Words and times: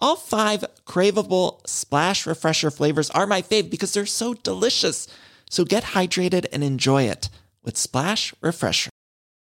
All 0.00 0.16
five 0.16 0.64
craveable 0.84 1.66
Splash 1.66 2.24
Refresher 2.24 2.70
flavors 2.70 3.10
are 3.10 3.26
my 3.26 3.42
fave 3.42 3.68
because 3.68 3.92
they're 3.92 4.06
so 4.06 4.34
delicious. 4.34 5.08
So 5.50 5.64
get 5.64 5.82
hydrated 5.82 6.46
and 6.52 6.62
enjoy 6.62 7.04
it 7.04 7.28
with 7.64 7.76
Splash 7.76 8.32
Refresher. 8.40 8.90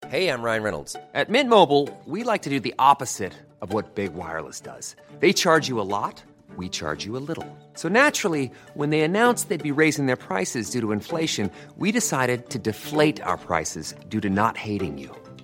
Hey, 0.08 0.30
I'm 0.30 0.42
Ryan 0.42 0.64
Reynolds. 0.64 0.96
At 1.14 1.30
Mint 1.30 1.50
Mobile, 1.50 1.88
we 2.06 2.24
like 2.24 2.42
to 2.44 2.50
do 2.50 2.60
the 2.60 2.74
opposite 2.80 3.34
of 3.62 3.74
what 3.74 3.94
Big 3.94 4.14
Wireless 4.16 4.60
does. 4.60 4.96
They 5.20 5.34
charge 5.34 5.68
you 5.68 5.80
a 5.80 5.86
lot, 5.86 6.24
we 6.56 6.68
charge 6.68 7.06
you 7.06 7.16
a 7.16 7.22
little. 7.22 7.46
So 7.76 7.88
naturally, 7.90 8.52
when 8.74 8.90
they 8.90 9.02
announced 9.02 9.50
they'd 9.50 9.62
be 9.62 9.72
raising 9.84 10.08
their 10.08 10.16
prices 10.16 10.72
due 10.72 10.82
to 10.82 10.94
inflation, 10.94 11.52
we 11.78 11.92
decided 11.92 12.50
to 12.50 12.58
deflate 12.58 13.22
our 13.22 13.38
prices 13.38 13.94
due 14.08 14.22
to 14.22 14.30
not 14.30 14.58
hating 14.58 14.98
you. 14.98 15.16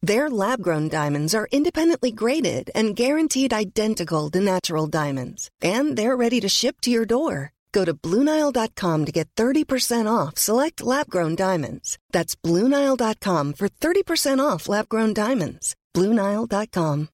Their 0.00 0.30
lab 0.30 0.62
grown 0.62 0.88
diamonds 0.88 1.34
are 1.34 1.48
independently 1.50 2.12
graded 2.12 2.70
and 2.74 2.94
guaranteed 2.94 3.52
identical 3.52 4.30
to 4.30 4.40
natural 4.40 4.86
diamonds, 4.86 5.50
and 5.60 5.96
they're 5.96 6.16
ready 6.16 6.40
to 6.40 6.48
ship 6.48 6.80
to 6.82 6.90
your 6.90 7.04
door. 7.04 7.52
Go 7.72 7.84
to 7.84 7.94
Bluenile.com 7.94 9.04
to 9.04 9.12
get 9.12 9.28
30% 9.36 10.06
off 10.06 10.38
select 10.38 10.82
lab 10.82 11.08
grown 11.10 11.34
diamonds. 11.34 11.98
That's 12.12 12.36
Bluenile.com 12.36 13.54
for 13.54 13.68
30% 13.68 14.40
off 14.40 14.68
lab 14.68 14.88
grown 14.88 15.14
diamonds. 15.14 15.74
Bluenile.com. 15.94 17.08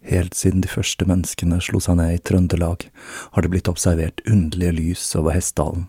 Helt 0.00 0.34
siden 0.34 0.62
de 0.62 0.68
første 0.70 1.04
menneskene 1.04 1.58
slo 1.60 1.80
seg 1.82 1.98
ned 1.98 2.14
i 2.14 2.20
Trøndelag, 2.22 2.86
har 3.34 3.44
det 3.44 3.50
blitt 3.52 3.68
observert 3.68 4.22
underlige 4.30 4.72
lys 4.78 5.02
over 5.18 5.34
Hessdalen. 5.34 5.88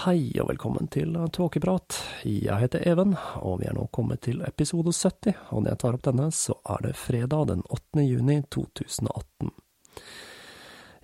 Hei 0.00 0.30
og 0.40 0.46
velkommen 0.48 0.86
til 0.88 1.12
Tåkeprat. 1.28 1.92
Jeg 2.24 2.56
heter 2.56 2.80
Even, 2.88 3.10
og 3.44 3.58
vi 3.60 3.66
er 3.68 3.74
nå 3.76 3.82
kommet 3.92 4.22
til 4.24 4.38
episode 4.46 4.94
70. 4.96 5.34
Og 5.52 5.60
når 5.60 5.74
jeg 5.74 5.80
tar 5.82 5.98
opp 5.98 6.06
denne, 6.06 6.28
så 6.32 6.54
er 6.72 6.86
det 6.86 6.92
fredag 6.96 7.50
den 7.50 7.60
8. 7.68 8.04
juni 8.06 8.38
2018. 8.48 9.50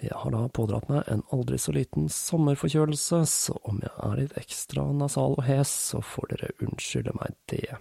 Jeg 0.00 0.16
har 0.22 0.32
da 0.32 0.40
pådratt 0.48 0.88
meg 0.88 1.10
en 1.12 1.20
aldri 1.28 1.60
så 1.60 1.74
liten 1.76 2.08
sommerforkjølelse, 2.08 3.20
så 3.28 3.58
om 3.68 3.84
jeg 3.84 3.92
er 4.08 4.16
litt 4.22 4.40
ekstra 4.40 4.86
nasal 4.96 5.36
og 5.36 5.44
hes, 5.44 5.76
så 5.92 6.00
får 6.00 6.32
dere 6.32 6.54
unnskylde 6.64 7.12
meg 7.20 7.36
det. 7.52 7.76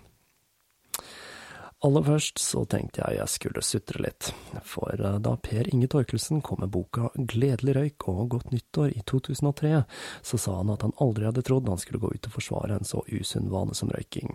Aller 1.85 2.01
først 2.01 2.40
så 2.41 2.63
tenkte 2.66 3.03
jeg 3.03 3.19
jeg 3.19 3.29
skulle 3.29 3.62
sutre 3.62 4.00
litt, 4.01 4.31
for 4.66 4.96
eh, 4.97 5.18
da 5.22 5.35
Per 5.38 5.68
Inge 5.69 5.90
Torkelsen 5.91 6.40
kom 6.46 6.63
med 6.63 6.72
boka 6.73 7.12
Gledelig 7.13 7.75
røyk 7.78 8.07
og 8.09 8.31
godt 8.34 8.53
nyttår 8.56 8.96
i 8.96 9.03
2003, 9.06 9.84
så 10.25 10.40
sa 10.41 10.56
han 10.63 10.72
at 10.73 10.85
han 10.88 10.96
aldri 11.03 11.28
hadde 11.28 11.44
trodd 11.46 11.69
han 11.69 11.81
skulle 11.81 12.01
gå 12.01 12.09
ut 12.16 12.29
og 12.29 12.34
forsvare 12.40 12.79
en 12.79 12.90
så 12.90 13.03
usunn 13.12 13.51
vane 13.53 13.78
som 13.78 13.91
røyking, 13.94 14.34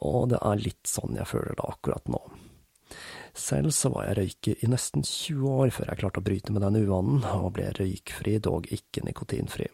og 0.00 0.30
det 0.32 0.40
er 0.40 0.64
litt 0.64 0.88
sånn 0.88 1.18
jeg 1.20 1.28
føler 1.28 1.58
det 1.58 1.68
akkurat 1.68 2.08
nå. 2.08 2.22
Selv 3.36 3.74
så 3.76 3.92
var 3.92 4.08
jeg 4.08 4.18
røyker 4.22 4.64
i 4.64 4.70
nesten 4.72 5.04
20 5.04 5.52
år 5.52 5.74
før 5.74 5.92
jeg 5.92 6.00
klarte 6.00 6.22
å 6.22 6.26
bryte 6.30 6.54
med 6.56 6.64
den 6.64 6.80
uvanen, 6.80 7.20
og 7.36 7.52
ble 7.58 7.68
røykfri, 7.76 8.38
dog 8.40 8.72
ikke 8.72 9.04
nikotinfri. 9.04 9.68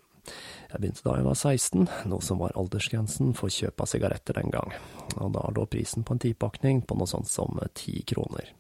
Jeg 0.67 0.81
begynte 0.83 1.05
da 1.07 1.17
jeg 1.19 1.27
var 1.27 1.39
16, 1.39 1.85
noe 2.11 2.25
som 2.25 2.41
var 2.43 2.57
aldersgrensen 2.59 3.35
for 3.39 3.53
kjøp 3.53 3.83
av 3.83 3.91
sigaretter 3.91 4.41
den 4.41 4.51
gang, 4.55 4.73
og 5.17 5.37
da 5.37 5.45
lå 5.55 5.67
prisen 5.71 6.07
på 6.07 6.17
en 6.17 6.25
tipakning 6.27 6.83
på 6.83 6.99
noe 6.99 7.11
sånt 7.11 7.31
som 7.31 7.61
ti 7.79 8.01
kroner. 8.09 8.51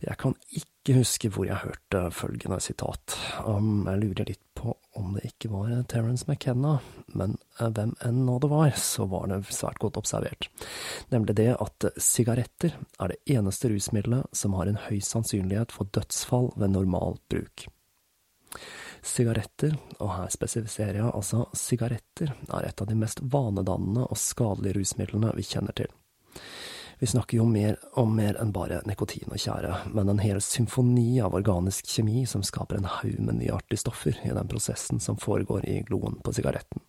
Jeg 0.00 0.16
kan 0.16 0.32
ikke 0.56 0.94
huske 0.96 1.28
hvor 1.28 1.44
jeg 1.44 1.60
hørte 1.60 2.06
følgende 2.16 2.56
sitat, 2.64 3.16
um, 3.44 3.82
jeg 3.84 4.00
lurer 4.00 4.30
litt 4.30 4.44
på 4.56 4.72
om 4.96 5.10
det 5.16 5.26
ikke 5.28 5.50
var 5.52 5.74
Terence 5.92 6.24
McKenna, 6.28 6.78
men 7.12 7.36
eh, 7.58 7.68
hvem 7.68 7.92
enn 8.06 8.22
nå 8.24 8.38
det 8.40 8.48
var, 8.52 8.72
så 8.80 9.04
var 9.10 9.28
det 9.28 9.42
svært 9.52 9.80
godt 9.82 9.98
observert, 10.00 10.48
nemlig 11.12 11.36
det 11.40 11.50
at 11.52 11.90
sigaretter 12.00 12.78
er 12.96 13.12
det 13.12 13.36
eneste 13.36 13.72
rusmiddelet 13.72 14.32
som 14.36 14.56
har 14.56 14.70
en 14.70 14.80
høy 14.86 15.02
sannsynlighet 15.04 15.74
for 15.76 15.92
dødsfall 15.92 16.48
ved 16.56 16.72
normal 16.78 17.20
bruk. 17.32 17.68
Sigaretter, 19.02 19.76
og 19.98 20.12
her 20.14 20.32
spesifiserer 20.32 20.98
jeg 21.00 21.12
altså 21.12 21.46
sigaretter, 21.56 22.34
er 22.52 22.66
et 22.68 22.82
av 22.82 22.88
de 22.90 22.96
mest 22.98 23.22
vanedannende 23.22 24.04
og 24.06 24.20
skadelige 24.20 24.76
rusmidlene 24.80 25.32
vi 25.36 25.46
kjenner 25.46 25.76
til. 25.76 25.88
Vi 27.00 27.08
snakker 27.08 27.38
jo 27.38 27.46
mer 27.48 27.78
om 27.96 28.12
mer 28.12 28.36
enn 28.42 28.52
bare 28.52 28.82
nikotin 28.84 29.32
og 29.32 29.40
tjære, 29.40 29.72
men 29.96 30.12
en 30.12 30.20
hel 30.20 30.42
symfoni 30.44 31.16
av 31.24 31.32
organisk 31.38 31.88
kjemi 31.88 32.26
som 32.28 32.44
skaper 32.44 32.76
en 32.76 32.90
haug 32.98 33.16
med 33.24 33.38
nyartige 33.40 33.80
stoffer 33.80 34.20
i 34.20 34.34
den 34.36 34.50
prosessen 34.52 35.00
som 35.00 35.16
foregår 35.16 35.64
i 35.64 35.78
gloen 35.88 36.18
på 36.20 36.34
sigaretten. 36.36 36.84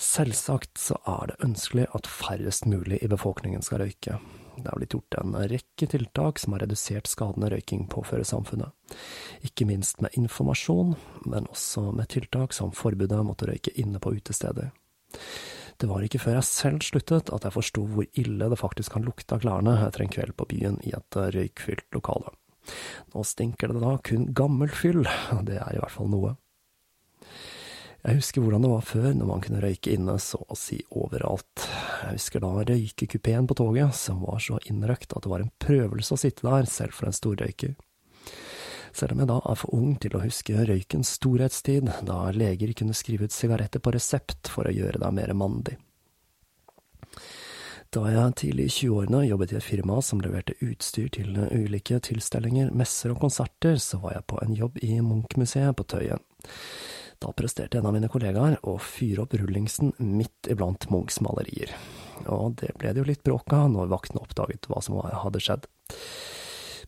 Selvsagt 0.00 0.80
så 0.80 0.96
er 1.10 1.28
det 1.28 1.40
ønskelig 1.44 1.88
at 1.92 2.08
færrest 2.08 2.64
mulig 2.70 3.02
i 3.02 3.10
befolkningen 3.12 3.60
skal 3.66 3.82
røyke, 3.82 4.16
det 4.64 4.72
har 4.72 4.80
blitt 4.80 4.94
gjort 4.96 5.18
en 5.20 5.36
rekke 5.50 5.88
tiltak 5.90 6.40
som 6.42 6.54
har 6.54 6.64
redusert 6.64 7.10
skadene 7.10 7.50
røyking 7.52 7.86
påfører 7.92 8.26
samfunnet. 8.28 8.74
Ikke 9.46 9.66
minst 9.68 10.02
med 10.04 10.16
informasjon, 10.18 10.96
men 11.26 11.48
også 11.52 11.90
med 11.92 12.10
tiltak 12.12 12.56
som 12.56 12.74
forbudet 12.74 13.20
mot 13.26 13.42
å 13.42 13.50
røyke 13.50 13.74
inne 13.80 14.00
på 14.02 14.14
utesteder. 14.18 14.72
Det 15.78 15.86
var 15.86 16.02
ikke 16.02 16.18
før 16.18 16.40
jeg 16.40 16.48
selv 16.48 16.82
sluttet 16.82 17.30
at 17.30 17.44
jeg 17.46 17.54
forsto 17.54 17.84
hvor 17.86 18.08
ille 18.18 18.50
det 18.50 18.58
faktisk 18.58 18.96
kan 18.96 19.06
lukte 19.06 19.36
av 19.36 19.44
klærne 19.44 19.76
etter 19.86 20.02
en 20.02 20.10
kveld 20.10 20.34
på 20.34 20.48
byen 20.50 20.80
i 20.82 20.94
et 20.96 21.18
røykfylt 21.38 21.86
lokale. 21.94 22.34
Nå 23.14 23.22
stinker 23.24 23.70
det 23.72 23.82
da 23.84 23.94
kun 24.04 24.26
gammelt 24.36 24.74
fyll, 24.76 25.04
det 25.48 25.60
er 25.62 25.76
i 25.76 25.80
hvert 25.80 25.94
fall 25.94 26.10
noe. 26.12 26.34
Jeg 27.98 28.20
husker 28.20 28.44
hvordan 28.44 28.62
det 28.62 28.70
var 28.70 28.84
før, 28.86 29.08
når 29.10 29.26
man 29.26 29.40
kunne 29.42 29.60
røyke 29.64 29.90
inne 29.90 30.14
så 30.22 30.38
å 30.46 30.56
si 30.56 30.78
overalt. 30.94 31.64
Jeg 32.04 32.14
husker 32.14 32.44
da 32.44 32.52
røykekupeen 32.68 33.48
på 33.50 33.56
toget, 33.58 33.96
som 33.98 34.22
var 34.22 34.38
så 34.42 34.60
innrøkt 34.70 35.16
at 35.16 35.26
det 35.26 35.32
var 35.32 35.42
en 35.42 35.50
prøvelse 35.58 36.14
å 36.14 36.20
sitte 36.20 36.46
der, 36.46 36.68
selv 36.70 36.94
for 36.94 37.10
en 37.10 37.16
storrøyker. 37.16 37.74
Selv 38.94 39.12
om 39.14 39.22
jeg 39.22 39.30
da 39.30 39.40
er 39.42 39.58
for 39.58 39.74
ung 39.74 39.90
til 40.00 40.14
å 40.14 40.22
huske 40.22 40.62
røykens 40.70 41.10
storhetstid, 41.18 41.90
da 42.06 42.20
leger 42.34 42.72
kunne 42.78 42.96
skrive 42.96 43.26
ut 43.26 43.34
sigaretter 43.34 43.82
på 43.82 43.92
resept 43.94 44.50
for 44.52 44.70
å 44.70 44.74
gjøre 44.74 45.02
deg 45.02 45.18
mer 45.18 45.34
mandig. 45.36 45.76
Da 47.94 48.04
jeg 48.12 48.34
tidlig 48.36 48.66
i 48.68 48.72
20-årene 48.74 49.22
jobbet 49.24 49.52
i 49.54 49.58
et 49.58 49.64
firma 49.64 49.98
som 50.04 50.20
leverte 50.20 50.56
utstyr 50.64 51.08
til 51.18 51.38
ulike 51.50 51.98
tilstelninger, 52.04 52.70
messer 52.76 53.14
og 53.14 53.22
konserter, 53.22 53.78
så 53.80 54.00
var 54.02 54.18
jeg 54.18 54.26
på 54.28 54.40
en 54.44 54.56
jobb 54.58 54.78
i 54.84 54.98
Munch-museet 55.00 55.76
på 55.76 55.86
Tøyen. 55.88 56.20
Da 57.18 57.32
presterte 57.34 57.78
en 57.78 57.86
av 57.88 57.94
mine 57.96 58.10
kollegaer 58.10 58.60
å 58.62 58.76
fyre 58.78 59.24
opp 59.24 59.34
rullingsen 59.34 59.94
midt 59.98 60.50
iblant 60.50 60.86
Munchs 60.92 61.18
malerier, 61.24 61.72
og 62.30 62.60
det 62.60 62.76
ble 62.78 62.92
det 62.94 63.02
jo 63.02 63.08
litt 63.08 63.24
bråk 63.26 63.52
av 63.56 63.72
når 63.72 63.90
vaktene 63.90 64.22
oppdaget 64.22 64.68
hva 64.70 64.82
som 64.84 65.00
hadde 65.02 65.42
skjedd. 65.42 65.66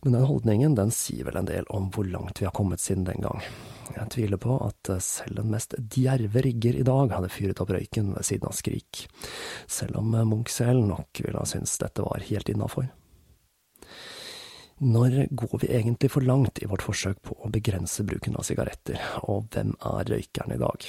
Men 0.01 0.15
den 0.15 0.25
holdningen 0.25 0.77
den 0.79 0.93
sier 0.95 1.27
vel 1.27 1.37
en 1.37 1.49
del 1.49 1.67
om 1.69 1.91
hvor 1.93 2.07
langt 2.09 2.39
vi 2.41 2.47
har 2.47 2.55
kommet 2.57 2.81
siden 2.81 3.03
den 3.05 3.21
gang. 3.21 3.43
Jeg 3.91 4.07
tviler 4.15 4.39
på 4.41 4.55
at 4.63 4.89
selv 5.03 5.41
den 5.41 5.51
mest 5.51 5.75
djerve 5.93 6.41
rigger 6.47 6.79
i 6.79 6.87
dag 6.87 7.11
hadde 7.11 7.29
fyret 7.29 7.59
opp 7.61 7.75
røyken 7.75 8.15
ved 8.15 8.25
siden 8.25 8.49
av 8.49 8.55
Skrik, 8.57 9.03
selv 9.67 9.99
om 9.99 10.15
Munch 10.15 10.53
selv 10.55 10.87
nok 10.87 11.21
ville 11.21 11.37
ha 11.37 11.45
syntes 11.45 11.75
dette 11.83 12.07
var 12.07 12.23
helt 12.31 12.49
innafor. 12.49 12.87
Når 14.81 15.27
går 15.37 15.59
vi 15.61 15.67
egentlig 15.77 16.09
for 16.09 16.25
langt 16.25 16.57
i 16.57 16.65
vårt 16.65 16.81
forsøk 16.81 17.19
på 17.21 17.35
å 17.37 17.49
begrense 17.53 18.01
bruken 18.01 18.33
av 18.39 18.47
sigaretter, 18.47 18.97
og 19.29 19.51
hvem 19.53 19.75
er 19.77 20.09
røykeren 20.09 20.55
i 20.55 20.57
dag? 20.57 20.87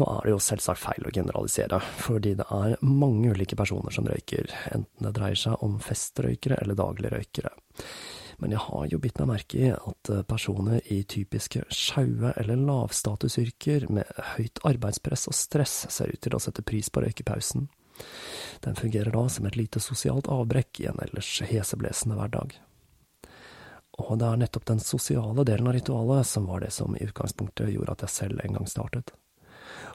Nå 0.00 0.06
er 0.08 0.24
det 0.24 0.32
jo 0.32 0.38
selvsagt 0.40 0.80
feil 0.80 1.04
å 1.04 1.12
generalisere, 1.12 1.82
fordi 2.00 2.32
det 2.38 2.46
er 2.48 2.78
mange 2.80 3.34
ulike 3.34 3.58
personer 3.60 3.92
som 3.92 4.08
røyker, 4.08 4.48
enten 4.72 5.04
det 5.04 5.12
dreier 5.18 5.36
seg 5.36 5.60
om 5.66 5.76
festrøykere 5.84 6.62
eller 6.62 6.78
dagligrøykere. 6.80 7.52
Men 8.40 8.56
jeg 8.56 8.64
har 8.64 8.88
jo 8.88 9.02
bitt 9.04 9.20
meg 9.20 9.30
merke 9.34 9.60
i 9.60 9.68
at 9.76 10.12
personer 10.30 10.80
i 10.90 11.02
typiske 11.04 11.66
sjaue 11.68 12.32
eller 12.40 12.64
lavstatusyrker 12.64 13.84
med 13.92 14.08
høyt 14.32 14.64
arbeidspress 14.66 15.28
og 15.28 15.36
stress 15.36 15.76
ser 15.92 16.16
ut 16.16 16.24
til 16.24 16.34
å 16.34 16.40
sette 16.40 16.64
pris 16.64 16.88
på 16.88 17.04
røykepausen. 17.04 17.68
Den 18.62 18.76
fungerer 18.78 19.10
da 19.10 19.24
som 19.28 19.46
et 19.46 19.56
lite 19.58 19.80
sosialt 19.82 20.28
avbrekk 20.30 20.80
i 20.80 20.90
en 20.90 21.00
ellers 21.02 21.30
heseblesende 21.48 22.18
hverdag. 22.18 22.54
Og 24.00 24.14
det 24.18 24.28
er 24.28 24.38
nettopp 24.40 24.68
den 24.70 24.80
sosiale 24.80 25.44
delen 25.44 25.68
av 25.68 25.76
ritualet 25.76 26.26
som 26.26 26.46
var 26.48 26.62
det 26.64 26.70
som 26.72 26.94
i 26.96 27.02
utgangspunktet 27.04 27.74
gjorde 27.74 27.96
at 27.96 28.06
jeg 28.06 28.14
selv 28.14 28.40
en 28.44 28.56
gang 28.56 28.70
startet. 28.70 29.12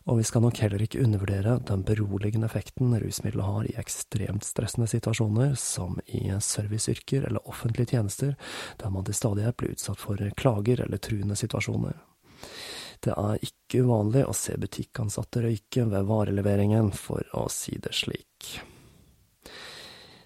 Og 0.07 0.19
vi 0.19 0.25
skal 0.27 0.43
nok 0.45 0.59
heller 0.63 0.81
ikke 0.83 1.01
undervurdere 1.03 1.57
den 1.67 1.83
beroligende 1.87 2.47
effekten 2.47 2.93
rusmiddelet 3.01 3.45
har 3.45 3.67
i 3.67 3.75
ekstremt 3.81 4.45
stressende 4.47 4.87
situasjoner, 4.87 5.55
som 5.59 5.99
i 6.05 6.29
serviceyrker 6.31 7.27
eller 7.27 7.49
offentlige 7.49 7.95
tjenester, 7.95 8.35
der 8.79 8.93
man 8.93 9.07
til 9.07 9.17
stadighet 9.17 9.57
blir 9.59 9.75
utsatt 9.75 9.99
for 9.99 10.21
klager 10.39 10.85
eller 10.85 11.01
truende 11.01 11.35
situasjoner. 11.35 11.97
Det 12.99 13.13
er 13.13 13.43
ikke 13.45 13.83
uvanlig 13.85 14.23
å 14.27 14.33
se 14.35 14.55
butikkansatte 14.59 15.43
røyke 15.45 15.85
ved 15.91 16.07
vareleveringen, 16.09 16.91
for 16.95 17.23
å 17.37 17.47
si 17.53 17.77
det 17.81 17.93
slik. 17.95 18.57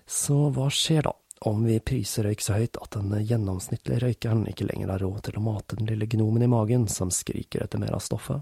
Så 0.07 0.37
hva 0.55 0.69
skjer 0.71 1.05
da, 1.07 1.13
om 1.47 1.63
vi 1.65 1.79
priser 1.79 2.27
røyk 2.27 2.43
så 2.43 2.57
høyt 2.59 2.77
at 2.81 2.93
den 2.97 3.13
gjennomsnittlige 3.25 4.03
røykeren 4.03 4.45
ikke 4.51 4.67
lenger 4.69 4.93
har 4.93 5.03
råd 5.03 5.23
til 5.27 5.39
å 5.39 5.43
mate 5.45 5.79
den 5.79 5.89
lille 5.89 6.07
gnomen 6.11 6.45
i 6.45 6.49
magen 6.51 6.87
som 6.91 7.13
skriker 7.13 7.65
etter 7.65 7.81
mer 7.81 7.95
av 7.97 8.03
stoffet? 8.05 8.41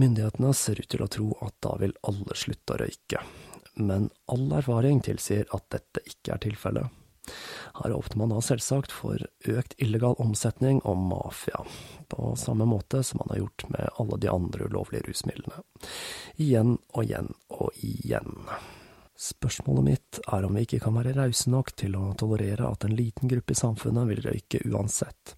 Myndighetene 0.00 0.50
ser 0.58 0.80
ut 0.80 0.88
til 0.90 1.04
å 1.04 1.10
tro 1.10 1.28
at 1.46 1.54
da 1.62 1.76
vil 1.78 1.94
alle 2.08 2.38
slutte 2.38 2.74
å 2.74 2.80
røyke, 2.82 3.20
men 3.78 4.08
all 4.32 4.48
erfaring 4.58 5.02
tilsier 5.06 5.46
at 5.54 5.68
dette 5.74 6.02
ikke 6.10 6.34
er 6.34 6.42
tilfellet. 6.48 7.03
Her 7.80 7.96
åpner 7.96 8.20
man 8.22 8.34
da 8.34 8.42
selvsagt 8.44 8.94
for 8.94 9.18
økt 9.50 9.74
illegal 9.82 10.14
omsetning 10.22 10.80
og 10.84 11.00
mafia, 11.00 11.64
på 12.08 12.34
samme 12.38 12.68
måte 12.68 13.02
som 13.02 13.22
man 13.22 13.34
har 13.34 13.44
gjort 13.44 13.66
med 13.74 13.90
alle 13.98 14.20
de 14.22 14.30
andre 14.30 14.70
ulovlige 14.70 15.08
rusmidlene. 15.08 15.64
Igjen 16.36 16.78
og 16.92 17.04
igjen 17.04 17.34
og 17.48 17.84
igjen. 17.84 18.48
Spørsmålet 19.14 19.84
mitt 19.86 20.18
er 20.26 20.42
om 20.42 20.56
vi 20.56 20.64
ikke 20.66 20.80
kan 20.82 20.96
være 20.98 21.12
rause 21.14 21.50
nok 21.50 21.68
til 21.78 21.94
å 21.94 22.08
tolerere 22.18 22.66
at 22.66 22.82
en 22.86 22.96
liten 22.98 23.30
gruppe 23.30 23.54
i 23.54 23.58
samfunnet 23.58 24.08
vil 24.10 24.22
røyke 24.24 24.62
uansett, 24.66 25.36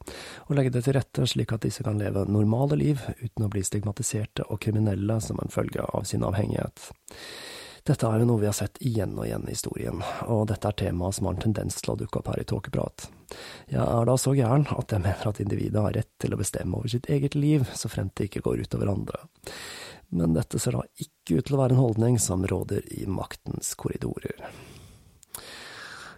og 0.48 0.56
legge 0.56 0.72
det 0.72 0.86
til 0.86 0.96
rette 0.96 1.26
slik 1.28 1.52
at 1.52 1.66
disse 1.66 1.84
kan 1.84 2.00
leve 2.00 2.24
normale 2.24 2.78
liv 2.80 3.04
uten 3.20 3.44
å 3.44 3.50
bli 3.52 3.60
stigmatiserte 3.66 4.48
og 4.48 4.62
kriminelle 4.64 5.18
som 5.20 5.42
en 5.42 5.52
følge 5.52 5.84
av 5.84 6.08
sin 6.08 6.24
avhengighet. 6.24 6.88
Dette 7.86 8.08
er 8.08 8.18
jo 8.18 8.26
noe 8.26 8.42
vi 8.42 8.48
har 8.48 8.54
sett 8.56 8.80
igjen 8.82 9.12
og 9.14 9.28
igjen 9.28 9.44
i 9.46 9.52
historien, 9.54 10.00
og 10.26 10.48
dette 10.50 10.66
er 10.66 10.74
temaet 10.80 11.14
som 11.14 11.28
har 11.28 11.36
en 11.36 11.42
tendens 11.44 11.76
til 11.78 11.92
å 11.92 11.98
dukke 12.00 12.18
opp 12.18 12.32
her 12.32 12.40
i 12.42 12.46
Tåkeprat. 12.50 13.04
Jeg 13.70 13.82
er 13.82 14.08
da 14.08 14.16
så 14.18 14.32
gæren 14.34 14.64
at 14.74 14.90
jeg 14.90 15.04
mener 15.04 15.28
at 15.30 15.40
individet 15.42 15.84
har 15.84 15.94
rett 15.94 16.10
til 16.22 16.34
å 16.34 16.40
bestemme 16.40 16.80
over 16.80 16.90
sitt 16.90 17.06
eget 17.14 17.36
liv, 17.38 17.68
så 17.78 17.90
fremt 17.90 18.16
det 18.18 18.26
ikke 18.26 18.42
går 18.42 18.64
utover 18.66 18.90
andre. 18.90 19.20
Men 20.10 20.34
dette 20.34 20.58
ser 20.58 20.74
da 20.74 20.82
ikke 20.98 21.38
ut 21.38 21.46
til 21.46 21.54
å 21.54 21.60
være 21.60 21.76
en 21.76 21.84
holdning 21.84 22.18
som 22.22 22.42
råder 22.50 22.82
i 22.90 23.06
maktens 23.06 23.70
korridorer. 23.78 24.42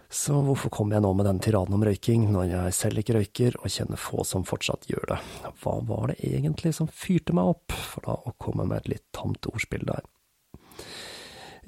Så 0.09 0.39
hvorfor 0.41 0.73
kommer 0.73 0.97
jeg 0.97 1.05
nå 1.05 1.11
med 1.13 1.27
den 1.29 1.41
tiraden 1.45 1.75
om 1.77 1.85
røyking, 1.85 2.31
når 2.33 2.47
jeg 2.49 2.77
selv 2.79 3.03
ikke 3.03 3.19
røyker 3.19 3.59
og 3.61 3.69
kjenner 3.69 4.01
få 4.01 4.25
som 4.25 4.41
fortsatt 4.41 4.89
gjør 4.89 5.05
det? 5.11 5.19
Hva 5.61 5.75
var 5.85 6.09
det 6.09 6.17
egentlig 6.25 6.73
som 6.79 6.89
fyrte 6.89 7.35
meg 7.37 7.53
opp, 7.53 7.77
for 7.91 8.09
da 8.09 8.17
å 8.17 8.33
komme 8.41 8.65
med 8.65 8.81
et 8.81 8.95
litt 8.95 9.05
tamt 9.13 9.45
ordspill 9.53 9.85
der? 9.85 10.09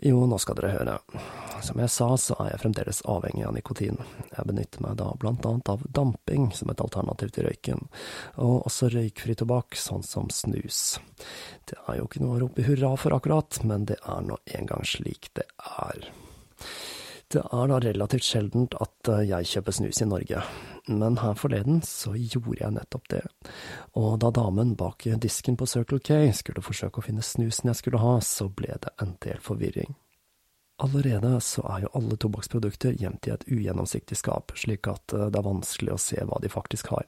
Jo, 0.01 0.23
nå 0.25 0.37
skal 0.41 0.57
dere 0.57 0.71
høre. 0.73 0.93
Som 1.61 1.77
jeg 1.77 1.91
sa, 1.93 2.07
så 2.17 2.33
er 2.41 2.55
jeg 2.55 2.61
fremdeles 2.63 3.03
avhengig 3.05 3.43
av 3.45 3.53
nikotin. 3.53 3.99
Jeg 4.31 4.47
benytter 4.49 4.81
meg 4.81 4.95
da 4.97 5.11
blant 5.21 5.45
annet 5.45 5.69
av 5.69 5.83
damping 5.93 6.47
som 6.57 6.71
et 6.73 6.81
alternativ 6.81 7.29
til 7.35 7.45
røyken, 7.45 7.83
og 8.41 8.65
også 8.65 8.89
røykfri 8.95 9.35
tobakk, 9.37 9.77
sånn 9.77 10.01
som 10.01 10.31
snus. 10.33 10.97
Det 11.69 11.77
er 11.85 11.99
jo 11.99 12.09
ikke 12.09 12.23
noe 12.23 12.39
å 12.39 12.41
rope 12.47 12.65
hurra 12.65 12.95
for 12.97 13.13
akkurat, 13.13 13.61
men 13.61 13.85
det 13.91 13.99
er 14.01 14.25
nå 14.25 14.39
engang 14.57 14.81
slik 14.89 15.29
det 15.37 15.45
er. 15.85 16.09
Det 17.31 17.39
er 17.47 17.69
da 17.71 17.77
relativt 17.79 18.25
sjeldent 18.27 18.73
at 18.83 19.07
eh, 19.07 19.23
jeg 19.29 19.47
kjøper 19.53 19.75
snus 19.77 20.01
i 20.03 20.07
Norge, 20.09 20.41
men 20.91 21.15
her 21.21 21.37
forleden 21.39 21.79
så 21.87 22.11
gjorde 22.17 22.57
jeg 22.59 22.75
nettopp 22.75 23.07
det, 23.13 23.21
og 23.95 24.17
da 24.19 24.33
damen 24.35 24.73
bak 24.75 25.07
disken 25.23 25.55
på 25.55 25.69
Circle 25.69 26.01
K 26.03 26.25
skulle 26.35 26.63
forsøke 26.65 26.99
å 26.99 27.05
finne 27.05 27.23
snusen 27.23 27.71
jeg 27.71 27.79
skulle 27.79 28.01
ha, 28.03 28.17
så 28.19 28.49
ble 28.51 28.75
det 28.83 28.91
en 28.99 29.15
del 29.23 29.39
forvirring. 29.39 29.95
Allerede 30.83 31.37
så 31.45 31.63
er 31.71 31.85
jo 31.85 31.93
alle 31.95 32.17
tobakksprodukter 32.19 32.99
gjemt 32.99 33.27
i 33.29 33.35
et 33.35 33.47
ugjennomsiktig 33.47 34.17
skap, 34.17 34.51
slik 34.57 34.91
at 34.91 35.15
eh, 35.15 35.29
det 35.31 35.39
er 35.39 35.47
vanskelig 35.47 35.95
å 35.95 36.01
se 36.01 36.19
hva 36.27 36.41
de 36.43 36.51
faktisk 36.51 36.91
har. 36.91 37.07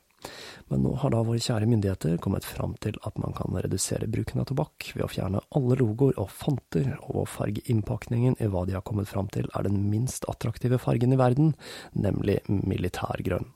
Men 0.72 0.84
nå 0.86 0.94
har 1.02 1.12
da 1.14 1.22
våre 1.26 1.42
kjære 1.44 1.68
myndigheter 1.70 2.16
kommet 2.24 2.46
fram 2.48 2.76
til 2.84 2.96
at 3.08 3.18
man 3.22 3.36
kan 3.38 3.54
redusere 3.54 4.08
bruken 4.10 4.42
av 4.42 4.48
tobakk 4.50 4.94
ved 4.96 5.06
å 5.06 5.12
fjerne 5.12 5.44
alle 5.58 5.78
logoer 5.80 6.18
og 6.22 6.32
fanter, 6.32 6.96
og 7.10 7.28
farge 7.30 7.66
innpakningen 7.70 8.40
i 8.40 8.50
hva 8.50 8.64
de 8.68 8.78
har 8.78 8.86
kommet 8.88 9.12
fram 9.12 9.30
til 9.34 9.50
er 9.52 9.68
den 9.68 9.84
minst 9.92 10.26
attraktive 10.32 10.80
fargen 10.82 11.14
i 11.14 11.20
verden, 11.20 11.54
nemlig 11.94 12.40
militærgrønn. 12.48 13.52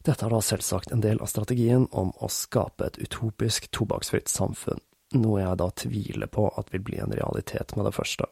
Dette 0.00 0.24
er 0.24 0.32
da 0.32 0.40
selvsagt 0.40 0.92
en 0.94 1.02
del 1.04 1.20
av 1.20 1.28
strategien 1.28 1.84
om 1.92 2.14
å 2.24 2.28
skape 2.32 2.86
et 2.88 3.00
utopisk 3.04 3.68
tobakksfritt 3.76 4.32
samfunn, 4.32 4.80
noe 5.20 5.42
jeg 5.42 5.58
da 5.60 5.68
tviler 5.76 6.30
på 6.32 6.48
at 6.56 6.72
vil 6.72 6.86
bli 6.86 7.02
en 7.04 7.12
realitet 7.12 7.76
med 7.76 7.88
det 7.88 7.96
første. 7.96 8.28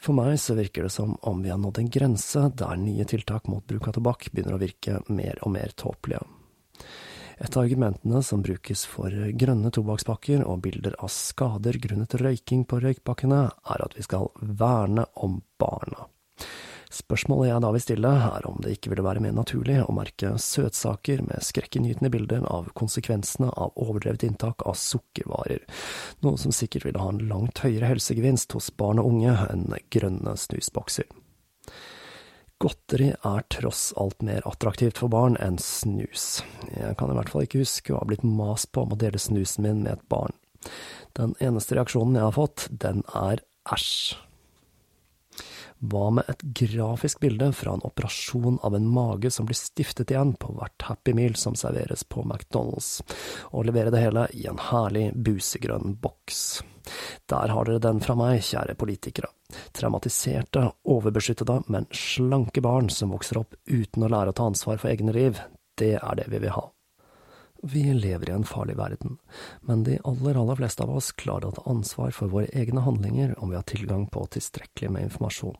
For 0.00 0.16
meg 0.16 0.38
så 0.40 0.56
virker 0.56 0.86
det 0.86 0.94
som 0.94 1.16
om 1.28 1.42
vi 1.44 1.52
har 1.52 1.60
nådd 1.60 1.82
en 1.82 1.90
grense 1.92 2.46
der 2.56 2.78
nye 2.80 3.04
tiltak 3.08 3.50
mot 3.52 3.66
bruk 3.68 3.90
av 3.90 3.98
tobakk 3.98 4.30
begynner 4.32 4.56
å 4.56 4.62
virke 4.62 5.00
mer 5.12 5.40
og 5.44 5.52
mer 5.56 5.74
tåpelige. 5.76 6.22
Et 7.40 7.56
av 7.56 7.62
argumentene 7.64 8.20
som 8.24 8.42
brukes 8.44 8.82
for 8.88 9.14
grønne 9.40 9.72
tobakkspakker 9.72 10.42
og 10.44 10.60
bilder 10.66 10.96
av 11.00 11.08
skader 11.12 11.78
grunnet 11.80 12.16
røyking 12.20 12.66
på 12.68 12.80
røykpakkene, 12.84 13.46
er 13.48 13.84
at 13.84 13.96
vi 13.96 14.04
skal 14.04 14.28
verne 14.40 15.06
om 15.24 15.38
barna. 15.60 16.04
Spørsmålet 16.90 17.52
jeg 17.52 17.62
da 17.62 17.70
vil 17.70 17.82
stille, 17.84 18.10
er 18.10 18.46
om 18.48 18.56
det 18.64 18.72
ikke 18.74 18.90
ville 18.90 19.04
være 19.06 19.22
mer 19.22 19.34
naturlig 19.36 19.76
å 19.84 19.94
merke 19.94 20.32
søtsaker 20.42 21.22
med 21.22 21.44
skrekkinngytende 21.46 22.10
bilder 22.10 22.46
av 22.50 22.72
konsekvensene 22.78 23.52
av 23.54 23.76
overdrevet 23.78 24.24
inntak 24.26 24.64
av 24.66 24.74
sukkervarer, 24.78 25.62
noe 26.26 26.40
som 26.42 26.54
sikkert 26.54 26.88
ville 26.88 27.02
ha 27.02 27.12
en 27.12 27.22
langt 27.30 27.62
høyere 27.62 27.92
helsegevinst 27.92 28.56
hos 28.58 28.72
barn 28.74 28.98
og 28.98 29.12
unge 29.12 29.36
enn 29.52 29.68
grønne 29.94 30.34
snusbokser. 30.34 31.06
Godteri 32.60 33.12
er 33.14 33.44
tross 33.54 33.94
alt 33.96 34.20
mer 34.26 34.44
attraktivt 34.48 34.98
for 35.00 35.08
barn 35.12 35.38
enn 35.40 35.56
snus. 35.62 36.42
Jeg 36.74 36.98
kan 37.00 37.08
i 37.08 37.14
hvert 37.16 37.30
fall 37.32 37.46
ikke 37.46 37.62
huske 37.62 37.94
å 37.94 38.02
ha 38.02 38.08
blitt 38.10 38.26
mast 38.26 38.68
på 38.74 38.82
om 38.84 38.92
å 38.92 38.98
dele 39.00 39.22
snusen 39.22 39.64
min 39.64 39.80
med 39.86 39.94
et 39.94 40.08
barn. 40.12 40.34
Den 41.16 41.32
eneste 41.40 41.78
reaksjonen 41.78 42.18
jeg 42.18 42.26
har 42.26 42.36
fått, 42.36 42.66
den 42.82 43.00
er 43.16 43.40
æsj. 43.72 44.18
Hva 45.80 46.10
med 46.12 46.28
et 46.28 46.42
grafisk 46.60 47.22
bilde 47.22 47.46
fra 47.56 47.72
en 47.72 47.84
operasjon 47.88 48.58
av 48.66 48.74
en 48.76 48.88
mage 48.92 49.30
som 49.32 49.46
blir 49.48 49.56
stiftet 49.56 50.12
igjen 50.12 50.34
på 50.36 50.52
hvert 50.58 50.84
Happy 50.84 51.14
Meal 51.16 51.38
som 51.40 51.56
serveres 51.56 52.04
på 52.04 52.24
McDonald's, 52.26 52.98
og 53.56 53.64
levere 53.68 53.92
det 53.94 54.02
hele 54.04 54.26
i 54.36 54.44
en 54.50 54.60
herlig 54.60 55.06
busegrønn 55.16 55.96
boks? 56.02 56.60
Der 57.32 57.54
har 57.54 57.68
dere 57.68 57.80
den 57.80 58.02
fra 58.04 58.16
meg, 58.18 58.42
kjære 58.44 58.76
politikere. 58.80 59.32
Traumatiserte, 59.76 60.66
overbeskyttede, 60.84 61.62
men 61.72 61.88
slanke 61.96 62.60
barn 62.64 62.92
som 62.92 63.14
vokser 63.16 63.40
opp 63.40 63.56
uten 63.64 64.04
å 64.04 64.12
lære 64.12 64.34
å 64.34 64.36
ta 64.36 64.50
ansvar 64.50 64.80
for 64.82 64.92
egne 64.92 65.16
liv, 65.16 65.40
det 65.80 65.96
er 65.96 66.20
det 66.20 66.28
vi 66.28 66.44
vil 66.44 66.54
ha. 66.58 66.68
Vi 67.62 67.82
lever 67.94 68.30
i 68.30 68.32
en 68.32 68.44
farlig 68.44 68.76
verden, 68.76 69.18
men 69.60 69.82
de 69.84 69.98
aller, 70.04 70.36
aller 70.40 70.56
fleste 70.56 70.82
av 70.82 70.94
oss 70.96 71.10
klarer 71.12 71.50
å 71.50 71.56
ta 71.58 71.64
ansvar 71.68 72.14
for 72.16 72.32
våre 72.32 72.48
egne 72.56 72.80
handlinger 72.80 73.34
om 73.36 73.52
vi 73.52 73.58
har 73.58 73.66
tilgang 73.68 74.06
på 74.08 74.22
tilstrekkelig 74.32 74.88
med 74.90 75.04
informasjon. 75.10 75.58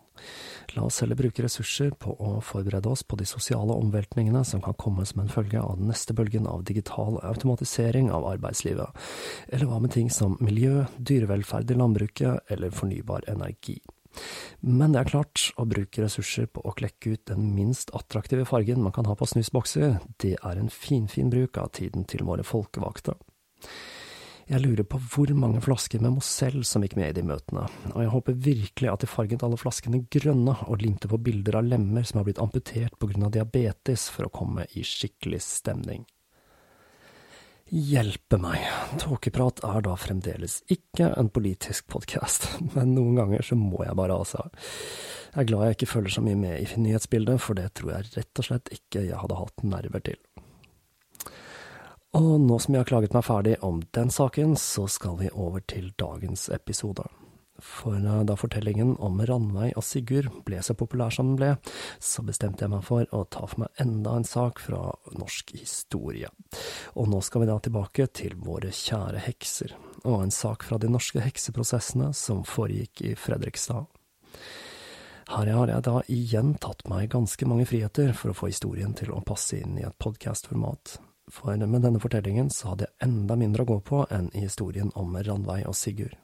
La 0.77 0.87
oss 0.89 1.03
heller 1.05 1.19
bruke 1.21 1.45
ressurser 1.45 1.93
på 2.01 2.15
å 2.17 2.33
forberede 2.45 2.89
oss 2.89 3.05
på 3.05 3.21
de 3.21 3.29
sosiale 3.29 3.77
omveltningene 3.77 4.45
som 4.49 4.65
kan 4.65 4.79
komme 4.81 5.05
som 5.05 5.21
en 5.21 5.33
følge 5.33 5.61
av 5.61 5.77
den 5.77 5.93
neste 5.93 6.17
bølgen 6.17 6.49
av 6.49 6.65
digital 6.65 7.21
automatisering 7.21 8.09
av 8.11 8.29
arbeidslivet, 8.33 8.97
eller 9.53 9.69
hva 9.69 9.85
med 9.85 9.93
ting 9.93 10.09
som 10.09 10.39
miljø, 10.41 10.87
dyrevelferd 10.97 11.71
i 11.71 11.81
landbruket 11.81 12.53
eller 12.53 12.73
fornybar 12.73 13.29
energi. 13.29 13.81
Men 14.61 14.93
det 14.93 15.01
er 15.01 15.13
klart, 15.13 15.47
å 15.57 15.65
bruke 15.69 16.03
ressurser 16.03 16.49
på 16.51 16.65
å 16.67 16.75
klekke 16.77 17.15
ut 17.15 17.25
den 17.31 17.53
minst 17.57 17.93
attraktive 17.97 18.45
fargen 18.49 18.83
man 18.85 18.95
kan 18.97 19.09
ha 19.09 19.17
på 19.17 19.29
snusbokser, 19.31 20.01
det 20.21 20.37
er 20.37 20.61
en 20.61 20.73
finfin 20.73 21.31
bruk 21.33 21.61
av 21.61 21.73
tiden 21.79 22.05
til 22.09 22.27
våre 22.29 22.45
folkevalgte. 22.47 23.17
Jeg 24.51 24.65
lurer 24.65 24.83
på 24.83 24.99
hvor 25.13 25.31
mange 25.39 25.61
flasker 25.63 26.03
med 26.03 26.17
Mozell 26.17 26.65
som 26.67 26.83
gikk 26.83 26.97
med 26.99 27.13
i 27.13 27.21
de 27.21 27.23
møtene, 27.23 27.69
og 27.93 28.01
jeg 28.03 28.11
håper 28.11 28.41
virkelig 28.49 28.89
at 28.91 29.05
de 29.05 29.09
farget 29.11 29.45
alle 29.47 29.59
flaskene 29.61 30.03
grønne 30.11 30.57
og 30.67 30.83
limte 30.83 31.07
på 31.11 31.21
bilder 31.23 31.61
av 31.61 31.69
lemmer 31.71 32.03
som 32.09 32.19
har 32.19 32.27
blitt 32.27 32.43
amputert 32.43 32.97
på 32.99 33.13
grunn 33.13 33.29
av 33.29 33.37
diabetes 33.37 34.09
for 34.11 34.27
å 34.27 34.33
komme 34.35 34.67
i 34.75 34.83
skikkelig 34.83 35.39
stemning. 35.47 36.03
Hjelpe 37.71 38.35
meg, 38.43 38.65
Tåkeprat 38.99 39.61
er 39.63 39.85
da 39.87 39.93
fremdeles 39.95 40.57
ikke 40.75 41.13
en 41.21 41.29
politisk 41.31 41.87
podkast, 41.93 42.49
men 42.75 42.97
noen 42.97 43.21
ganger 43.21 43.47
så 43.47 43.55
må 43.55 43.85
jeg 43.85 43.95
bare 43.95 44.17
altså. 44.19 44.49
Jeg 45.31 45.45
er 45.45 45.47
glad 45.53 45.63
jeg 45.69 45.77
ikke 45.77 45.89
følger 45.93 46.17
så 46.17 46.25
mye 46.27 46.41
med 46.41 46.65
i 46.65 46.83
nyhetsbildet, 46.83 47.39
for 47.39 47.55
det 47.55 47.69
tror 47.79 47.93
jeg 47.93 48.11
rett 48.17 48.43
og 48.43 48.49
slett 48.49 48.73
ikke 48.75 49.05
jeg 49.07 49.21
hadde 49.23 49.39
hatt 49.39 49.63
nerver 49.63 50.03
til. 50.03 50.19
Og 52.19 52.33
nå 52.43 52.59
som 52.59 52.75
jeg 52.75 52.83
har 52.83 52.91
klaget 52.91 53.15
meg 53.15 53.29
ferdig 53.29 53.55
om 53.63 53.79
den 53.95 54.11
saken, 54.11 54.59
så 54.59 54.89
skal 54.91 55.21
vi 55.23 55.31
over 55.31 55.63
til 55.63 55.93
dagens 55.95 56.49
episode. 56.51 57.07
For 57.63 57.99
da 58.25 58.37
fortellingen 58.39 58.95
om 59.03 59.21
Ranveig 59.27 59.77
og 59.79 59.85
Sigurd 59.85 60.31
ble 60.47 60.63
så 60.65 60.75
populær 60.79 61.13
som 61.15 61.33
den 61.33 61.39
ble, 61.41 61.51
så 61.99 62.25
bestemte 62.27 62.65
jeg 62.65 62.73
meg 62.73 62.85
for 62.87 63.07
å 63.17 63.23
ta 63.29 63.45
for 63.47 63.65
meg 63.65 63.83
enda 63.83 64.17
en 64.17 64.27
sak 64.27 64.63
fra 64.65 64.83
norsk 65.17 65.55
historie. 65.59 66.31
Og 66.97 67.11
nå 67.13 67.21
skal 67.25 67.45
vi 67.45 67.51
da 67.51 67.59
tilbake 67.63 68.09
til 68.17 68.37
våre 68.41 68.73
kjære 68.75 69.25
hekser, 69.27 69.77
og 70.05 70.25
en 70.25 70.35
sak 70.35 70.67
fra 70.67 70.81
de 70.81 70.91
norske 70.93 71.23
hekseprosessene 71.25 72.13
som 72.17 72.45
foregikk 72.49 73.05
i 73.11 73.15
Fredrikstad. 73.19 73.87
Her 75.31 75.47
har 75.55 75.71
jeg 75.71 75.87
da 75.87 76.01
igjen 76.11 76.57
tatt 76.59 76.83
meg 76.91 77.13
ganske 77.13 77.47
mange 77.47 77.69
friheter 77.71 78.11
for 78.19 78.33
å 78.33 78.35
få 78.35 78.49
historien 78.51 78.97
til 78.99 79.13
å 79.15 79.23
passe 79.23 79.61
inn 79.61 79.79
i 79.79 79.87
et 79.87 79.99
podkastformat. 80.03 80.97
For 81.31 81.55
med 81.55 81.85
denne 81.87 82.03
fortellingen 82.03 82.51
så 82.51 82.73
hadde 82.73 82.89
jeg 82.89 83.07
enda 83.07 83.37
mindre 83.39 83.63
å 83.63 83.71
gå 83.71 83.79
på 83.87 84.03
enn 84.11 84.33
i 84.35 84.43
historien 84.49 84.91
om 84.99 85.15
Ranveig 85.15 85.69
og 85.71 85.79
Sigurd. 85.79 86.19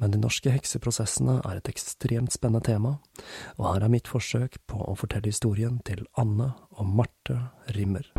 Men 0.00 0.14
de 0.14 0.20
norske 0.20 0.52
hekseprosessene 0.54 1.40
er 1.44 1.60
et 1.60 1.72
ekstremt 1.72 2.34
spennende 2.34 2.64
tema, 2.70 2.96
og 3.58 3.72
her 3.72 3.86
er 3.86 3.92
mitt 3.92 4.10
forsøk 4.10 4.60
på 4.70 4.82
å 4.84 4.96
fortelle 4.98 5.32
historien 5.32 5.80
til 5.86 6.06
Anne 6.20 6.52
og 6.76 6.94
Marte 7.00 7.40
Rimmer. 7.76 8.10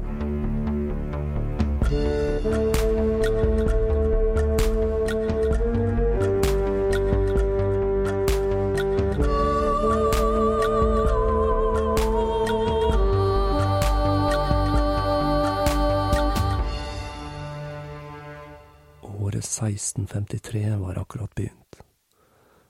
1653 19.41 20.75
var 20.81 20.99
akkurat 21.01 21.35
begynt. 21.35 21.81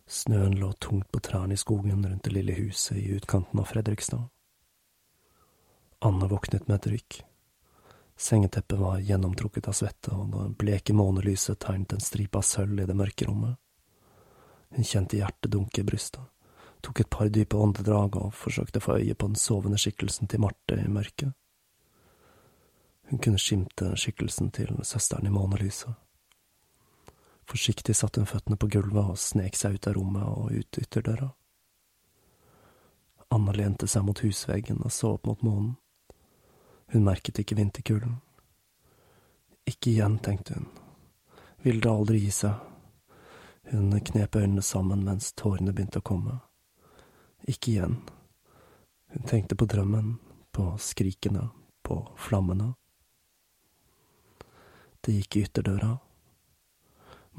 Snøen 0.07 0.57
lå 0.59 0.73
tungt 0.73 1.11
på 1.11 1.19
trærne 1.19 1.53
i 1.53 1.57
skogen 1.57 2.05
rundt 2.07 2.23
det 2.23 2.33
lille 2.35 2.55
huset 2.57 2.97
i 2.97 3.11
utkanten 3.15 3.59
av 3.59 3.69
Fredrikstad. 3.69 4.25
Anne 5.99 6.27
våknet 6.27 6.67
med 6.67 6.75
et 6.75 6.87
rykk. 6.95 7.21
Sengeteppet 8.17 8.79
var 8.79 8.99
gjennomtrukket 8.99 9.67
av 9.67 9.77
svette, 9.77 10.11
og 10.11 10.33
det 10.33 10.57
bleke 10.59 10.93
månelyset 10.93 11.59
tegnet 11.63 11.93
en 11.93 12.03
stripe 12.03 12.37
av 12.37 12.45
sølv 12.45 12.83
i 12.83 12.87
det 12.89 12.97
mørke 12.97 13.25
rommet. 13.29 13.55
Hun 14.75 14.87
kjente 14.87 15.17
hjertet 15.17 15.51
dunke 15.51 15.81
i 15.81 15.87
brystet, 15.87 16.23
tok 16.81 16.99
et 17.01 17.09
par 17.09 17.29
dype 17.29 17.57
åndedrag 17.57 18.17
og 18.19 18.35
forsøkte 18.35 18.81
å 18.81 18.85
få 18.87 18.99
øye 18.99 19.15
på 19.15 19.31
den 19.31 19.39
sovende 19.39 19.79
skikkelsen 19.81 20.29
til 20.31 20.43
Marte 20.43 20.77
i 20.77 20.87
mørket. 20.91 21.33
Hun 23.11 23.19
kunne 23.19 23.41
skimte 23.41 23.93
skikkelsen 23.99 24.51
til 24.55 24.77
søsteren 24.87 25.27
i 25.27 25.33
månelyset. 25.33 25.91
Forsiktig 27.51 27.96
satte 27.96 28.22
hun 28.22 28.29
føttene 28.29 28.55
på 28.55 28.70
gulvet 28.72 29.12
og 29.12 29.20
snek 29.20 29.58
seg 29.60 29.75
ut 29.75 29.88
av 29.89 29.98
rommet 29.98 30.24
og 30.24 30.53
ut 30.55 30.77
ytterdøra. 30.79 31.27
Anna 33.36 33.51
lente 33.55 33.89
seg 33.91 34.05
mot 34.08 34.20
husveggen 34.24 34.79
og 34.86 34.91
så 34.96 35.10
opp 35.17 35.27
mot 35.27 35.41
månen. 35.43 35.74
Hun 36.91 37.03
merket 37.03 37.41
ikke 37.43 37.58
vinterkulden. 37.60 38.22
Ikke 39.67 39.91
igjen, 39.91 40.17
tenkte 40.24 40.55
hun. 40.58 40.70
Vil 41.63 41.81
det 41.84 41.91
aldri 41.91 42.22
gi 42.24 42.31
seg. 42.36 42.55
Hun 43.72 44.00
knep 44.00 44.36
øynene 44.36 44.63
sammen 44.63 45.03
mens 45.08 45.34
tårene 45.36 45.74
begynte 45.75 46.00
å 46.00 46.08
komme. 46.08 46.38
Ikke 47.48 47.74
igjen. 47.74 47.98
Hun 49.12 49.27
tenkte 49.27 49.58
på 49.60 49.67
drømmen, 49.67 50.13
på 50.51 50.70
skrikene, 50.79 51.50
på 51.84 52.00
flammene. 52.15 52.74
Det 55.03 55.17
gikk 55.20 55.36
i 55.36 55.43
ytterdøra. 55.50 55.91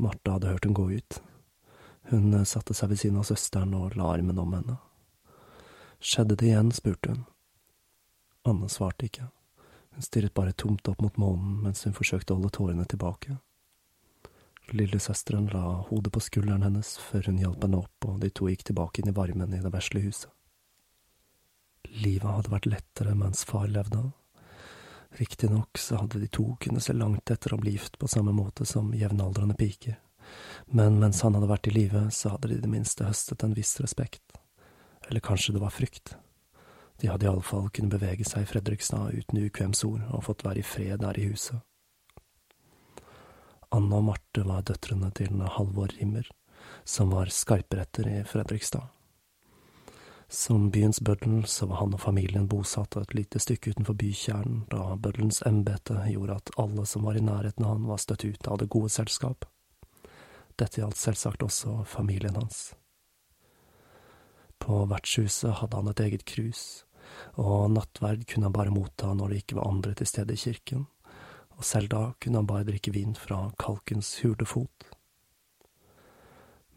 Martha 0.03 0.37
hadde 0.37 0.51
hørt 0.51 0.67
hun 0.67 0.75
gå 0.75 0.89
ut. 0.91 1.21
Hun 2.11 2.35
satte 2.47 2.75
seg 2.75 2.91
ved 2.91 2.99
siden 3.03 3.21
av 3.21 3.29
søsteren 3.29 3.75
og 3.79 3.95
la 3.97 4.09
armen 4.11 4.41
om 4.43 4.57
henne. 4.57 4.81
Skjedde 6.03 6.35
det 6.41 6.49
igjen, 6.51 6.73
spurte 6.75 7.13
hun. 7.13 7.23
Anne 8.49 8.67
svarte 8.73 9.07
ikke. 9.07 9.29
Hun 9.95 10.03
stirret 10.03 10.35
bare 10.35 10.57
tomt 10.59 10.89
opp 10.91 11.03
mot 11.05 11.19
månen 11.21 11.61
mens 11.63 11.85
hun 11.87 11.95
forsøkte 11.95 12.35
å 12.35 12.41
holde 12.41 12.51
tårene 12.57 12.87
tilbake. 12.91 13.37
Lillesøsteren 14.73 15.51
la 15.53 15.63
hodet 15.89 16.13
på 16.15 16.23
skulderen 16.23 16.65
hennes 16.67 16.97
før 17.03 17.29
hun 17.31 17.39
hjalp 17.43 17.63
henne 17.67 17.83
opp, 17.83 18.07
og 18.09 18.19
de 18.23 18.31
to 18.31 18.49
gikk 18.51 18.65
tilbake 18.69 19.03
inn 19.03 19.11
i 19.13 19.15
varmen 19.15 19.55
i 19.55 19.61
det 19.63 19.73
vesle 19.75 20.03
huset. 20.03 20.31
Livet 21.93 22.31
hadde 22.31 22.53
vært 22.53 22.71
lettere 22.71 23.15
mens 23.19 23.45
far 23.47 23.69
levde. 23.69 24.07
Riktignok 25.19 25.79
så 25.79 25.97
hadde 26.01 26.21
de 26.23 26.29
to 26.33 26.57
kunnet 26.61 26.83
se 26.83 26.95
langt 26.97 27.31
etter 27.31 27.53
å 27.53 27.61
bli 27.61 27.75
gift 27.75 27.99
på 28.01 28.09
samme 28.09 28.33
måte 28.33 28.65
som 28.69 28.95
jevnaldrende 28.97 29.55
piker, 29.59 29.99
men 30.73 30.97
mens 31.01 31.21
han 31.23 31.37
hadde 31.37 31.51
vært 31.51 31.69
i 31.69 31.75
live, 31.75 32.07
så 32.11 32.33
hadde 32.35 32.49
de 32.49 32.57
i 32.57 32.63
det 32.63 32.71
minste 32.71 33.05
høstet 33.05 33.45
en 33.45 33.57
viss 33.57 33.75
respekt. 33.81 34.39
Eller 35.09 35.21
kanskje 35.21 35.53
det 35.57 35.61
var 35.61 35.75
frykt. 35.75 36.15
De 37.03 37.11
hadde 37.11 37.27
iallfall 37.27 37.69
kunnet 37.75 37.93
bevege 37.97 38.25
seg 38.25 38.45
i 38.45 38.49
Fredrikstad 38.49 39.13
uten 39.19 39.43
ukvemsord 39.43 40.07
og 40.15 40.25
fått 40.29 40.45
være 40.47 40.63
i 40.63 40.67
fred 40.67 41.03
der 41.03 41.19
i 41.19 41.27
huset. 41.29 41.59
Anna 43.73 43.99
og 43.99 44.07
Marte 44.07 44.45
var 44.47 44.65
døtrene 44.69 45.09
til 45.17 45.41
Halvor 45.57 45.93
Rimmer, 45.97 46.29
som 46.85 47.13
var 47.13 47.33
skarpretter 47.33 48.09
i 48.09 48.19
Fredrikstad. 48.29 48.85
Som 50.33 50.71
byens 50.71 51.01
bøddel 51.01 51.43
så 51.45 51.67
var 51.69 51.83
han 51.83 51.93
og 51.93 52.01
familien 52.01 52.47
bosatt 52.49 52.97
et 52.97 53.11
lite 53.13 53.41
stykke 53.43 53.75
utenfor 53.75 53.99
bykjernen, 54.01 54.63
da 54.73 54.95
bøddelens 54.97 55.43
embete 55.45 55.99
gjorde 56.09 56.39
at 56.41 56.53
alle 56.63 56.87
som 56.89 57.05
var 57.05 57.19
i 57.21 57.25
nærheten 57.25 57.67
av 57.67 57.75
han 57.75 57.85
var 57.91 58.01
støtt 58.01 58.25
ut 58.25 58.49
av 58.49 58.57
det 58.63 58.71
gode 58.73 58.89
selskap. 58.95 59.45
Dette 60.57 60.81
gjaldt 60.81 60.97
selvsagt 60.97 61.45
også 61.45 61.83
familien 61.85 62.39
hans. 62.41 62.63
På 64.57 64.87
vertshuset 64.89 65.59
hadde 65.61 65.77
han 65.77 65.93
et 65.93 66.01
eget 66.07 66.25
krus, 66.25 66.87
og 67.37 67.69
nattverd 67.77 68.25
kunne 68.25 68.49
han 68.49 68.57
bare 68.57 68.73
motta 68.73 69.13
når 69.13 69.35
det 69.35 69.43
ikke 69.43 69.61
var 69.61 69.69
andre 69.69 69.93
til 70.01 70.09
stede 70.15 70.33
i 70.33 70.43
kirken, 70.47 70.89
og 71.59 71.69
selv 71.75 71.93
da 71.93 72.03
kunne 72.17 72.41
han 72.41 72.49
bare 72.49 72.71
drikke 72.73 72.97
vin 72.97 73.13
fra 73.21 73.51
kalkens 73.61 74.15
hule 74.25 74.49
fot. 74.49 74.92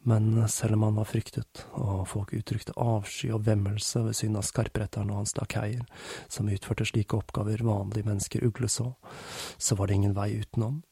Men 0.08 0.50
selv 0.50 0.74
om 0.78 0.84
han 0.86 0.98
var 1.00 1.08
fryktet, 1.10 1.64
og 1.82 2.04
folk 2.06 2.34
uttrykte 2.38 2.76
avsky 2.78 3.32
og 3.34 3.48
vemmelse 3.48 4.04
ved 4.06 4.14
synet 4.14 4.44
av 4.44 4.46
skarpretteren 4.46 5.10
og 5.10 5.24
hans 5.24 5.34
lakeier, 5.40 5.82
som 6.30 6.52
utførte 6.54 6.86
slike 6.86 7.18
oppgaver 7.18 7.64
vanlige 7.66 8.06
mennesker 8.06 8.46
ugleså, 8.46 8.92
så 9.58 9.78
var 9.80 9.90
det 9.90 9.98
ingen 9.98 10.14
vei 10.14 10.28
utenom. 10.44 10.84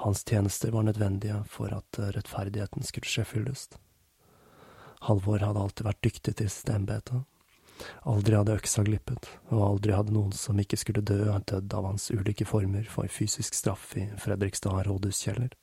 Hans 0.00 0.24
tjenester 0.24 0.72
var 0.72 0.88
nødvendige 0.88 1.42
for 1.52 1.68
at 1.76 2.00
rettferdigheten 2.16 2.88
skulle 2.88 3.12
skje 3.12 3.26
fyllest. 3.28 3.76
Halvor 5.04 5.44
hadde 5.44 5.60
alltid 5.60 5.90
vært 5.90 6.02
dyktig 6.08 6.38
til 6.40 6.48
sitt 6.48 6.72
embete. 6.72 7.20
Aldri 8.08 8.40
hadde 8.40 8.56
øksa 8.56 8.88
glippet, 8.88 9.28
og 9.52 9.66
aldri 9.66 9.96
hadde 9.96 10.16
noen 10.16 10.32
som 10.32 10.56
ikke 10.60 10.80
skulle 10.80 11.04
dø, 11.04 11.26
dødd 11.28 11.76
av 11.76 11.92
hans 11.92 12.08
ulike 12.08 12.48
former 12.48 12.88
for 12.88 13.12
fysisk 13.12 13.56
straff 13.56 13.92
i 14.00 14.08
Fredrikstad 14.20 14.86
rådhuskjeller. 14.88 15.59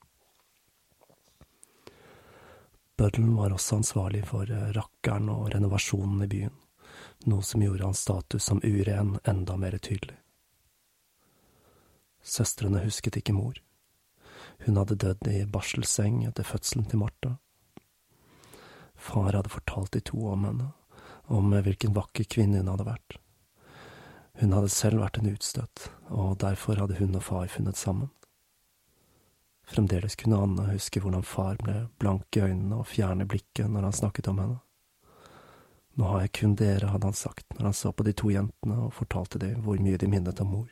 Bøddelen 2.98 3.36
var 3.38 3.54
også 3.54 3.77
ansvarlig 3.77 4.24
for 4.25 4.50
eh, 4.50 4.72
rakkeren 4.74 5.30
og 5.30 5.51
renovasjonen 5.54 6.24
i 6.25 6.30
byen, 6.32 6.56
noe 7.30 7.46
som 7.46 7.62
gjorde 7.62 7.86
hans 7.86 8.01
status 8.08 8.48
som 8.50 8.62
uren 8.63 9.20
enda 9.27 9.58
mer 9.62 9.77
tydelig. 9.77 10.18
Søstrene 12.25 12.82
husket 12.82 13.20
ikke 13.22 13.36
mor. 13.38 13.60
Hun 14.66 14.80
hadde 14.82 14.98
dødd 15.04 15.30
i 15.30 15.46
barselseng 15.46 16.24
etter 16.25 16.48
fødselen 16.48 16.89
til 16.89 17.04
Martha. 17.04 17.38
Far 18.98 19.30
hadde 19.30 19.54
fortalt 19.54 19.94
de 19.94 20.01
to 20.01 20.25
om 20.34 20.50
henne, 20.50 20.72
om 21.30 21.54
hvilken 21.54 21.94
vakker 21.94 22.25
kvinne 22.25 22.63
hun 22.63 22.74
hadde 22.74 22.89
vært. 22.89 23.20
Hun 24.42 24.58
hadde 24.58 24.74
selv 24.74 25.06
vært 25.06 25.22
en 25.22 25.30
utstøtt, 25.32 25.88
og 26.10 26.39
derfor 26.42 26.82
hadde 26.82 26.98
hun 26.98 27.16
og 27.18 27.24
far 27.30 27.50
funnet 27.54 27.77
sammen. 27.77 28.10
Fremdeles 29.67 30.15
kunne 30.15 30.39
Anne 30.39 30.69
huske 30.71 31.01
hvordan 31.03 31.25
far 31.27 31.59
ble 31.59 31.88
blank 32.00 32.38
i 32.39 32.45
øynene 32.45 32.79
og 32.79 32.88
fjern 32.88 33.21
i 33.21 33.27
blikket 33.27 33.67
når 33.67 33.89
han 33.89 33.95
snakket 34.00 34.29
om 34.31 34.39
henne. 34.39 34.59
Nå 35.97 36.07
har 36.12 36.24
jeg 36.24 36.36
kun 36.39 36.53
dere, 36.55 36.91
hadde 36.93 37.09
han 37.09 37.17
sagt 37.17 37.47
når 37.57 37.71
han 37.71 37.75
så 37.75 37.91
på 37.91 38.05
de 38.07 38.13
to 38.15 38.29
jentene 38.31 38.77
og 38.86 38.93
fortalte 38.95 39.41
dem 39.41 39.63
hvor 39.65 39.79
mye 39.81 40.00
de 40.00 40.07
minnet 40.07 40.39
om 40.43 40.53
mor. 40.53 40.69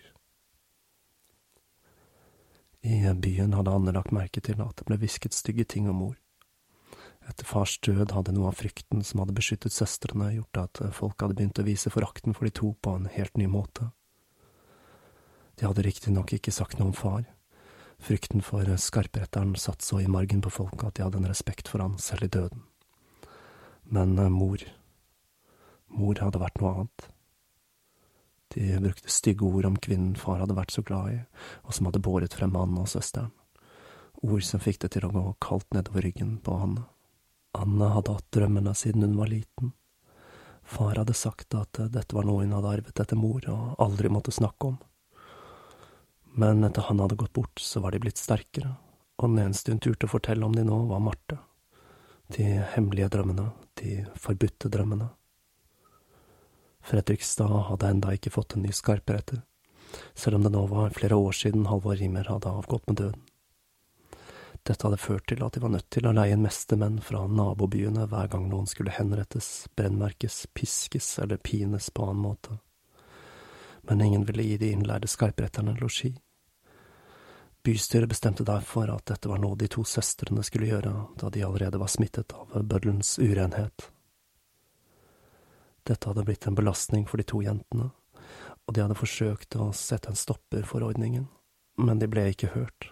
I 2.85 3.01
byen 3.17 3.55
hadde 3.57 3.73
Anne 3.73 3.91
lagt 3.95 4.13
merke 4.13 4.43
til 4.45 4.61
at 4.61 4.77
det 4.77 4.85
ble 4.85 4.99
hvisket 5.01 5.33
stygge 5.33 5.65
ting 5.65 5.89
om 5.89 5.97
mor. 6.03 6.15
Etter 7.25 7.47
fars 7.49 7.79
død 7.81 8.13
hadde 8.13 8.35
noe 8.35 8.51
av 8.51 8.59
frykten 8.59 9.01
som 9.03 9.23
hadde 9.23 9.33
beskyttet 9.35 9.73
søstrene, 9.73 10.29
gjort 10.35 10.59
at 10.61 10.81
folk 10.93 11.17
hadde 11.19 11.35
begynt 11.39 11.59
å 11.59 11.65
vise 11.65 11.89
forakten 11.89 12.37
for 12.37 12.45
de 12.45 12.53
to 12.53 12.75
på 12.85 12.93
en 12.93 13.09
helt 13.09 13.35
ny 13.41 13.49
måte. 13.49 13.89
De 15.57 15.65
hadde 15.65 15.87
riktignok 15.87 16.35
ikke 16.37 16.53
sagt 16.53 16.77
noe 16.77 16.91
om 16.91 16.95
far. 16.95 17.25
Frykten 18.01 18.43
for 18.45 18.67
skarpretteren 18.77 19.55
satt 19.55 19.81
så 19.81 20.01
i 20.01 20.07
margen 20.11 20.41
på 20.41 20.51
folk 20.53 20.83
at 20.83 20.97
de 20.97 21.05
hadde 21.05 21.21
en 21.21 21.29
respekt 21.29 21.69
for 21.71 21.83
han 21.83 21.97
selv 22.01 22.27
i 22.27 22.31
døden. 22.31 22.65
Men 23.83 24.17
eh, 24.19 24.29
mor… 24.29 24.63
Mor 25.95 26.19
hadde 26.19 26.41
vært 26.41 26.59
noe 26.59 26.71
annet. 26.73 27.05
De 28.55 28.79
brukte 28.81 29.11
stygge 29.11 29.45
ord 29.47 29.67
om 29.69 29.77
kvinnen 29.79 30.15
far 30.19 30.41
hadde 30.41 30.57
vært 30.57 30.73
så 30.75 30.83
glad 30.85 31.13
i, 31.13 31.19
og 31.63 31.75
som 31.75 31.87
hadde 31.87 32.01
båret 32.03 32.35
frem 32.35 32.51
mannen 32.51 32.81
og 32.81 32.89
søsteren. 32.91 33.31
Ord 34.25 34.43
som 34.47 34.63
fikk 34.63 34.81
det 34.83 34.93
til 34.95 35.05
å 35.07 35.13
gå 35.13 35.23
kaldt 35.43 35.75
nedover 35.75 36.05
ryggen 36.05 36.37
på 36.43 36.55
Anne. 36.65 36.85
Anne 37.55 37.89
hadde 37.93 38.15
hatt 38.17 38.27
drømmene 38.35 38.73
siden 38.75 39.05
hun 39.05 39.17
var 39.19 39.31
liten. 39.31 39.73
Far 40.65 40.97
hadde 40.97 41.13
sagt 41.15 41.53
at 41.55 41.79
dette 41.93 42.15
var 42.15 42.25
noe 42.27 42.43
hun 42.43 42.55
hadde 42.55 42.71
arvet 42.77 42.99
etter 42.99 43.19
mor 43.19 43.45
og 43.51 43.75
aldri 43.85 44.11
måtte 44.11 44.33
snakke 44.33 44.73
om. 44.73 44.79
Men 46.37 46.63
etter 46.67 46.81
han 46.89 46.99
hadde 46.99 47.15
gått 47.15 47.33
bort, 47.33 47.59
så 47.59 47.79
var 47.79 47.95
de 47.95 48.01
blitt 48.03 48.19
sterkere, 48.19 48.73
og 49.15 49.29
den 49.29 49.45
eneste 49.45 49.71
hun 49.71 49.79
turte 49.79 50.09
å 50.09 50.11
fortelle 50.11 50.43
om 50.43 50.55
de 50.55 50.65
nå, 50.67 50.81
var 50.89 51.03
Marte. 51.03 51.37
De 52.27 52.43
hemmelige 52.73 53.07
drømmene, 53.13 53.51
de 53.79 54.01
forbudte 54.19 54.71
drømmene. 54.73 55.07
Fredrikstad 56.85 57.53
hadde 57.69 57.87
enda 57.93 58.11
ikke 58.13 58.33
fått 58.35 58.57
en 58.57 58.65
ny 58.65 58.73
skarpretter, 58.75 59.39
selv 60.13 60.37
om 60.37 60.43
det 60.43 60.51
nå 60.57 60.65
var 60.67 60.91
flere 60.97 61.15
år 61.15 61.37
siden 61.39 61.69
Halvor 61.71 61.95
Rimer 61.95 62.27
hadde 62.29 62.51
avgått 62.51 62.91
med 62.91 62.99
døden. 62.99 63.23
Dette 64.65 64.81
hadde 64.87 64.97
ført 64.97 65.27
til 65.29 65.43
at 65.45 65.53
de 65.53 65.61
var 65.61 65.71
nødt 65.71 65.87
til 65.93 66.07
å 66.09 66.13
leie 66.17 66.33
inn 66.33 66.43
mestemenn 66.43 66.97
fra 67.05 67.23
nabobyene 67.29 68.07
hver 68.09 68.27
gang 68.33 68.47
noen 68.49 68.67
skulle 68.67 68.93
henrettes, 68.97 69.69
brennmerkes, 69.77 70.47
piskes 70.57 71.09
eller 71.21 71.37
pines 71.37 71.91
på 71.93 72.07
annen 72.09 72.23
måte. 72.25 72.57
Men 73.85 74.01
ingen 74.01 74.25
ville 74.25 74.43
gi 74.43 74.57
de 74.57 74.71
innleide 74.73 75.07
skarpretterne 75.07 75.77
losji. 75.77 76.15
Bystyret 77.65 78.09
bestemte 78.09 78.43
derfor 78.45 78.91
at 78.93 79.07
dette 79.09 79.29
var 79.29 79.39
noe 79.41 79.57
de 79.57 79.65
to 79.73 79.81
søstrene 79.89 80.43
skulle 80.45 80.67
gjøre, 80.69 80.91
da 81.17 81.31
de 81.33 81.41
allerede 81.41 81.79
var 81.81 81.89
smittet 81.89 82.35
av 82.37 82.51
bøddelens 82.61 83.15
urenhet. 83.17 83.87
Dette 85.85 86.11
hadde 86.11 86.25
blitt 86.27 86.45
en 86.45 86.57
belastning 86.57 87.07
for 87.09 87.17
de 87.17 87.25
to 87.25 87.41
jentene, 87.41 87.87
og 88.65 88.73
de 88.73 88.83
hadde 88.83 88.97
forsøkt 88.99 89.57
å 89.57 89.71
sette 89.73 90.13
en 90.13 90.19
stopper 90.19 90.61
for 90.69 90.85
ordningen, 90.85 91.25
men 91.81 92.01
de 92.01 92.09
ble 92.09 92.27
ikke 92.35 92.51
hørt. 92.53 92.91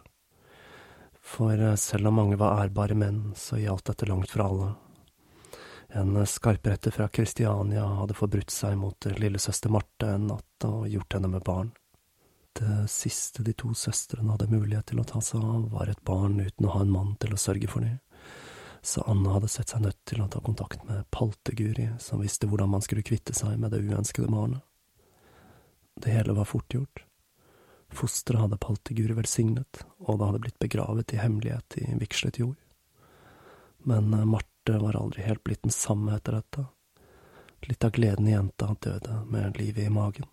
For 1.22 1.54
eh, 1.54 1.78
selv 1.78 2.10
om 2.10 2.18
mange 2.18 2.42
var 2.42 2.66
ærbare 2.66 2.98
menn, 2.98 3.32
så 3.38 3.62
gjaldt 3.62 3.92
dette 3.92 4.10
langt 4.10 4.34
fra 4.34 4.50
alle. 4.50 4.72
En 5.94 6.18
skarpretter 6.26 6.98
fra 6.98 7.12
Kristiania 7.14 7.86
hadde 8.02 8.18
forbrutt 8.18 8.50
seg 8.50 8.74
mot 8.82 9.06
lillesøster 9.22 9.70
Marte 9.70 10.16
en 10.16 10.32
natt 10.34 10.66
og 10.66 10.90
gjort 10.90 11.14
henne 11.14 11.30
med 11.30 11.46
barn. 11.46 11.70
Det 12.54 12.88
siste 12.92 13.44
de 13.44 13.54
to 13.58 13.74
søstrene 13.74 14.36
hadde 14.36 14.52
mulighet 14.52 14.92
til 14.92 15.02
å 15.02 15.06
ta 15.10 15.22
seg 15.26 15.42
av, 15.42 15.70
var 15.74 15.90
et 15.90 16.04
barn 16.06 16.38
uten 16.38 16.68
å 16.68 16.74
ha 16.76 16.82
en 16.86 16.92
mann 16.94 17.16
til 17.22 17.34
å 17.34 17.40
sørge 17.42 17.70
for 17.72 17.86
dem, 17.86 17.98
så 18.84 19.02
Anna 19.08 19.38
hadde 19.38 19.50
sett 19.50 19.72
seg 19.72 19.82
nødt 19.86 20.02
til 20.06 20.22
å 20.22 20.28
ta 20.30 20.42
kontakt 20.44 20.84
med 20.86 21.08
Palteguri, 21.10 21.88
som 22.04 22.22
visste 22.22 22.50
hvordan 22.52 22.70
man 22.76 22.84
skulle 22.84 23.06
kvitte 23.06 23.34
seg 23.34 23.56
med 23.58 23.74
det 23.74 23.82
uønskede 23.82 24.30
barnet. 24.30 24.62
Det 25.96 26.12
hele 26.12 26.36
var 26.36 26.50
fort 26.50 26.74
gjort. 26.74 27.06
Fosteret 27.94 28.42
hadde 28.42 28.58
Palteguri 28.58 29.16
velsignet, 29.16 29.86
og 30.04 30.20
det 30.20 30.28
hadde 30.28 30.44
blitt 30.46 30.60
begravet 30.60 31.14
i 31.14 31.22
hemmelighet 31.22 31.78
i 31.80 31.88
vigslet 32.02 32.42
jord. 32.42 32.58
Men 33.88 34.14
eh, 34.14 34.26
Marte 34.26 34.78
var 34.82 34.98
aldri 35.00 35.24
helt 35.24 35.44
blitt 35.44 35.64
den 35.64 35.72
samme 35.72 36.18
etter 36.18 36.40
dette. 36.40 36.66
Litt 37.70 37.84
av 37.84 37.92
gleden 37.96 38.28
i 38.28 38.34
jenta 38.36 38.74
døde 38.82 39.22
med 39.30 39.60
livet 39.60 39.88
i 39.88 39.94
magen. 39.94 40.28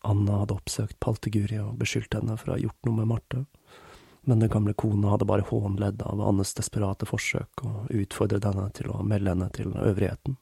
Anna 0.00 0.40
hadde 0.42 0.56
oppsøkt 0.56 0.98
Palteguri 1.02 1.58
og 1.60 1.76
beskyldt 1.80 2.16
henne 2.16 2.36
for 2.40 2.52
å 2.52 2.56
ha 2.56 2.62
gjort 2.62 2.88
noe 2.88 3.00
med 3.00 3.10
Marte, 3.10 3.44
men 4.28 4.40
den 4.40 4.52
gamle 4.52 4.74
kona 4.76 5.12
hadde 5.12 5.28
bare 5.28 5.46
hånledd 5.48 6.02
av 6.04 6.20
Annes 6.24 6.52
desperate 6.56 7.08
forsøk 7.08 7.64
og 7.68 7.92
utfordret 7.92 8.46
henne 8.48 8.68
til 8.76 8.92
å 8.92 9.02
melde 9.04 9.34
henne 9.34 9.48
til 9.56 9.72
øvrigheten. 9.76 10.36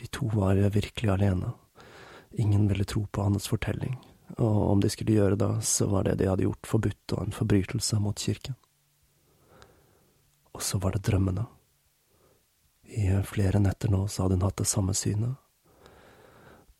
De 0.00 0.08
to 0.10 0.30
var 0.32 0.58
virkelig 0.72 1.12
alene 1.12 1.52
Ingen 2.30 2.68
ville 2.68 2.84
tro 2.84 3.06
på 3.10 3.22
Annes 3.22 3.48
fortelling, 3.50 3.96
og 4.38 4.58
om 4.70 4.80
de 4.80 4.90
skulle 4.90 5.16
gjøre 5.16 5.36
det, 5.36 5.50
så 5.66 5.88
var 5.90 6.06
det 6.06 6.20
de 6.20 6.28
hadde 6.30 6.44
gjort, 6.46 6.66
forbudt 6.66 7.14
og 7.16 7.24
en 7.24 7.34
forbrytelse 7.34 7.98
mot 7.98 8.18
kirken. 8.18 8.54
Og 10.54 10.62
så 10.62 10.78
var 10.78 10.94
det 10.94 11.02
drømmene. 11.08 11.46
I 12.86 13.10
flere 13.26 13.58
netter 13.62 13.90
nå 13.90 14.04
så 14.06 14.24
hadde 14.24 14.38
hun 14.38 14.46
hatt 14.46 14.62
det 14.62 14.68
samme 14.70 14.94
synet. 14.94 15.34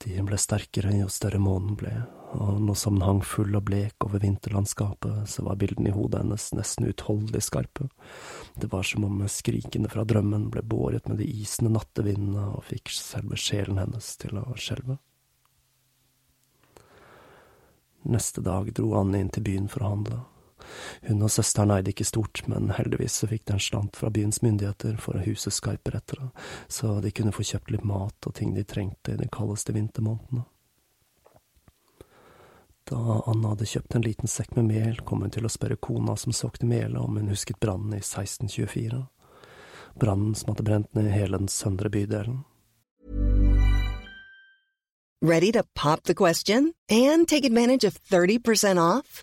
De 0.01 0.17
ble 0.25 0.39
sterkere 0.41 0.95
jo 0.97 1.11
større 1.13 1.39
månen 1.43 1.75
ble, 1.77 1.91
og 2.33 2.61
nå 2.65 2.73
som 2.79 2.97
den 2.97 3.05
hang 3.05 3.19
full 3.27 3.53
og 3.59 3.67
blek 3.69 4.07
over 4.07 4.23
vinterlandskapet, 4.23 5.29
så 5.29 5.45
var 5.45 5.59
bildene 5.61 5.91
i 5.91 5.93
hodet 5.93 6.23
hennes 6.23 6.47
nesten 6.57 6.89
uutholdelig 6.89 7.43
skarpe. 7.45 7.91
Det 8.57 8.71
var 8.73 8.87
som 8.89 9.05
om 9.05 9.21
skrikene 9.29 9.91
fra 9.93 10.07
drømmen 10.09 10.49
ble 10.55 10.65
båret 10.65 11.11
med 11.11 11.21
de 11.21 11.29
isende 11.29 11.75
nattevindene 11.77 12.47
og 12.55 12.65
fikk 12.71 12.95
selve 12.97 13.37
sjelen 13.37 13.83
hennes 13.83 14.15
til 14.23 14.41
å 14.41 14.47
skjelve. 14.57 14.97
Neste 18.09 18.41
dag 18.41 18.73
dro 18.73 18.95
Anne 18.97 19.21
inn 19.21 19.29
til 19.29 19.45
byen 19.45 19.69
for 19.69 19.85
å 19.85 19.93
handle. 19.93 20.23
Hun 21.09 21.25
og 21.27 21.33
søsteren 21.33 21.73
eide 21.75 21.93
ikke 21.95 22.07
stort, 22.09 22.43
men 22.51 22.73
heldigvis 22.77 23.21
så 23.23 23.29
fikk 23.31 23.47
de 23.49 23.57
en 23.57 23.65
slant 23.65 23.99
fra 24.01 24.11
byens 24.15 24.43
myndigheter 24.45 24.97
for 25.03 25.19
å 25.19 25.25
huse 25.25 25.53
skarperettere, 25.55 26.31
så 26.69 26.99
de 27.05 27.13
kunne 27.15 27.35
få 27.35 27.47
kjøpt 27.53 27.75
litt 27.75 27.87
mat 27.89 28.27
og 28.27 28.37
ting 28.39 28.55
de 28.57 28.65
trengte 28.65 29.15
i 29.15 29.21
de 29.21 29.29
kaldeste 29.33 29.75
vintermånedene. 29.77 30.47
Da 32.91 33.21
Anna 33.31 33.53
hadde 33.53 33.69
kjøpt 33.71 33.95
en 33.95 34.03
liten 34.03 34.31
sekk 34.31 34.57
med 34.57 34.67
mel, 34.67 34.97
kom 35.07 35.23
hun 35.23 35.31
til 35.31 35.47
å 35.47 35.53
spørre 35.53 35.79
kona 35.79 36.17
som 36.19 36.35
solgte 36.35 36.67
melet, 36.67 36.99
om 36.99 37.21
hun 37.21 37.31
husket 37.31 37.61
brannen 37.63 37.95
i 37.95 38.03
1624. 38.03 39.05
Brannen 40.01 40.35
som 40.35 40.51
hadde 40.51 40.67
brent 40.67 40.95
ned 40.99 41.11
hele 41.15 41.39
den 41.39 41.51
søndre 41.51 41.91
bydelen. 41.93 42.43
Ready 45.23 45.53
to 45.53 45.63
pop 45.75 46.05
the 46.05 46.15
question 46.15 46.73
and 46.89 47.29
take 47.29 47.45
advantage 47.45 47.85
of 47.85 48.01
30% 48.11 48.79
off? 48.79 49.23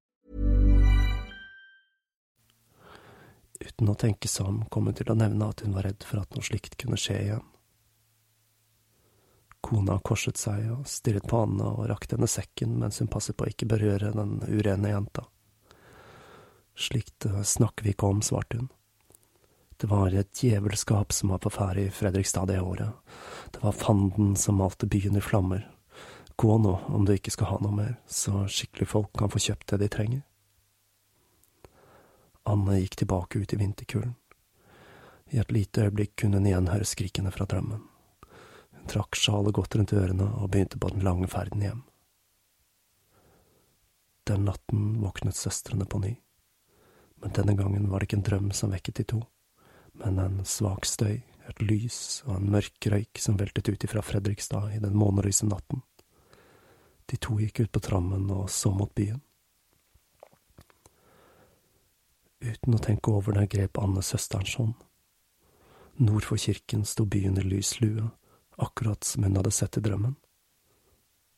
Uten 3.61 3.91
å 3.91 3.97
tenke 3.97 4.29
seg 4.31 4.47
om 4.49 4.61
kom 4.73 4.89
hun 4.89 4.97
til 4.97 5.11
å 5.13 5.17
nevne 5.17 5.51
at 5.51 5.61
hun 5.61 5.75
var 5.75 5.85
redd 5.85 6.05
for 6.07 6.23
at 6.23 6.33
noe 6.33 6.45
slikt 6.45 6.77
kunne 6.81 6.97
skje 6.99 7.17
igjen. 7.27 7.47
Kona 9.61 9.99
korset 10.01 10.41
seg 10.41 10.71
og 10.73 10.87
stirret 10.89 11.27
på 11.29 11.43
Anne 11.45 11.67
og 11.69 11.85
rakte 11.91 12.17
henne 12.17 12.29
sekken 12.31 12.79
mens 12.81 12.97
hun 13.01 13.11
passet 13.11 13.37
på 13.37 13.45
å 13.45 13.51
ikke 13.51 13.69
berøre 13.69 14.09
den 14.15 14.39
urene 14.49 14.95
jenta. 14.95 15.27
Slikt 16.73 17.27
eh, 17.29 17.43
snakker 17.45 17.85
vi 17.85 17.93
ikke 17.93 18.09
om, 18.09 18.23
svarte 18.25 18.57
hun. 18.57 18.71
Det 19.81 19.89
var 19.89 20.13
et 20.13 20.33
djevelskap 20.37 21.13
som 21.13 21.33
var 21.33 21.41
på 21.41 21.49
ferde 21.53 21.87
i 21.87 21.93
Fredrikstad 21.93 22.49
det 22.49 22.59
året. 22.61 22.89
Det 23.53 23.61
var 23.63 23.77
fanden 23.77 24.35
som 24.37 24.59
malte 24.61 24.89
byen 24.89 25.17
i 25.17 25.23
flammer. 25.25 25.67
Gå 26.37 26.57
nå, 26.57 26.73
om 26.89 27.05
du 27.05 27.13
ikke 27.13 27.33
skal 27.33 27.49
ha 27.53 27.57
noe 27.61 27.73
mer, 27.73 27.95
så 28.09 28.45
skikkelig 28.49 28.87
folk 28.89 29.09
kan 29.17 29.29
få 29.33 29.41
kjøpt 29.41 29.73
det 29.73 29.81
de 29.83 29.89
trenger. 29.93 30.21
Anne 32.43 32.79
gikk 32.79 32.95
tilbake 33.01 33.39
ut 33.39 33.53
i 33.53 33.59
vinterkulden. 33.59 34.15
I 35.31 35.39
et 35.39 35.51
lite 35.51 35.85
øyeblikk 35.85 36.15
kunne 36.19 36.41
hun 36.41 36.47
igjen 36.49 36.67
høre 36.67 36.87
skrikene 36.87 37.31
fra 37.31 37.45
drømmen. 37.47 37.83
Hun 38.75 38.89
trakk 38.91 39.15
sjalet 39.15 39.55
godt 39.55 39.77
rundt 39.77 39.93
ørene 39.93 40.27
og 40.41 40.49
begynte 40.51 40.79
på 40.81 40.89
den 40.91 41.05
lange 41.05 41.29
ferden 41.31 41.63
hjem. 41.63 41.83
Den 44.27 44.45
natten 44.45 44.99
våknet 45.01 45.37
søstrene 45.37 45.85
på 45.85 46.01
ny, 46.01 46.15
men 47.21 47.33
denne 47.37 47.55
gangen 47.57 47.87
var 47.89 48.01
det 48.01 48.09
ikke 48.09 48.19
en 48.19 48.27
drøm 48.27 48.51
som 48.55 48.73
vekket 48.73 48.99
de 49.01 49.05
to, 49.13 49.21
men 50.01 50.19
en 50.21 50.41
svak 50.45 50.85
støy, 50.89 51.21
et 51.49 51.63
lys 51.63 52.21
og 52.27 52.35
en 52.37 52.51
mørk 52.53 52.85
røyk 52.93 53.19
som 53.19 53.39
veltet 53.39 53.69
ut 53.69 53.83
ifra 53.87 54.03
Fredrikstad 54.05 54.75
i 54.75 54.81
den 54.83 54.97
månelyse 54.97 55.47
natten. 55.49 55.81
De 57.09 57.17
to 57.17 57.39
gikk 57.41 57.63
ut 57.65 57.71
på 57.73 57.81
trammen 57.83 58.29
og 58.31 58.49
så 58.49 58.71
mot 58.71 58.93
byen. 58.95 59.21
Uten 62.51 62.75
å 62.75 62.81
tenke 62.83 63.11
over 63.15 63.37
det 63.37 63.47
grep 63.53 63.79
Anne 63.79 64.03
søsterens 64.03 64.57
hånd. 64.59 64.73
Nord 66.01 66.25
for 66.27 66.41
kirken 66.41 66.83
sto 66.85 67.05
byen 67.05 67.37
i 67.39 67.45
lys 67.45 67.77
lue, 67.81 68.09
akkurat 68.57 69.03
som 69.03 69.23
hun 69.23 69.37
hadde 69.39 69.51
sett 69.55 69.77
i 69.77 69.83
drømmen. 69.85 70.15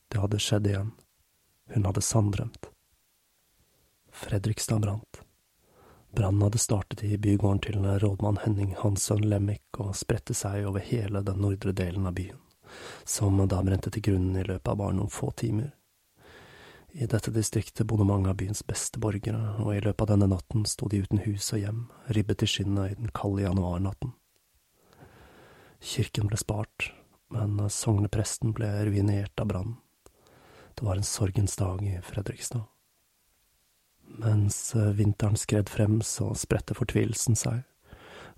Det 0.10 0.22
hadde 0.22 0.40
skjedd 0.42 0.70
igjen. 0.70 0.94
Hun 1.74 1.86
hadde 1.86 2.02
sanndrømt. 2.02 2.70
Fredrikstad 4.14 4.82
brant. 4.82 5.22
Brannen 6.14 6.42
hadde 6.42 6.62
startet 6.62 7.04
i 7.04 7.18
bygården 7.18 7.60
til 7.66 7.86
rådmann 8.00 8.38
Henning 8.44 8.76
Hansson 8.78 9.24
Lemmik 9.26 9.80
og 9.82 9.96
spredte 9.98 10.36
seg 10.38 10.68
over 10.70 10.84
hele 10.86 11.24
den 11.26 11.42
nordre 11.42 11.74
delen 11.74 12.06
av 12.06 12.14
byen, 12.14 12.38
som 13.06 13.42
da 13.50 13.62
brente 13.66 13.90
til 13.90 14.06
grunnen 14.06 14.38
i 14.38 14.46
løpet 14.46 14.70
av 14.70 14.78
bare 14.78 14.98
noen 15.00 15.10
få 15.10 15.32
timer. 15.32 15.72
I 16.94 17.08
dette 17.10 17.32
distriktet 17.34 17.88
bodde 17.90 18.06
mange 18.06 18.30
av 18.30 18.38
byens 18.38 18.62
beste 18.70 19.00
borgere, 19.02 19.56
og 19.64 19.72
i 19.74 19.82
løpet 19.82 20.04
av 20.06 20.12
denne 20.12 20.28
natten 20.30 20.66
sto 20.70 20.86
de 20.92 21.00
uten 21.02 21.24
hus 21.26 21.48
og 21.56 21.64
hjem, 21.64 21.80
ribbet 22.14 22.44
i 22.46 22.50
skinnet 22.50 22.92
i 22.92 22.98
den 23.00 23.10
kalde 23.18 23.48
januarnatten. 23.48 24.12
Kirken 25.82 26.30
ble 26.30 26.38
spart, 26.38 26.92
men 27.34 27.58
sognepresten 27.66 28.54
ble 28.54 28.70
ruinert 28.86 29.42
av 29.42 29.50
brannen. 29.50 29.80
Det 30.78 30.86
var 30.86 31.02
en 31.02 31.08
sorgens 31.08 31.58
dag 31.58 31.82
i 31.82 31.98
Fredrikstad. 32.06 32.68
Mens 34.22 34.58
vinteren 34.94 35.38
skred 35.38 35.70
frem, 35.74 35.98
så 36.06 36.30
spredte 36.38 36.78
fortvilelsen 36.78 37.38
seg. 37.38 37.64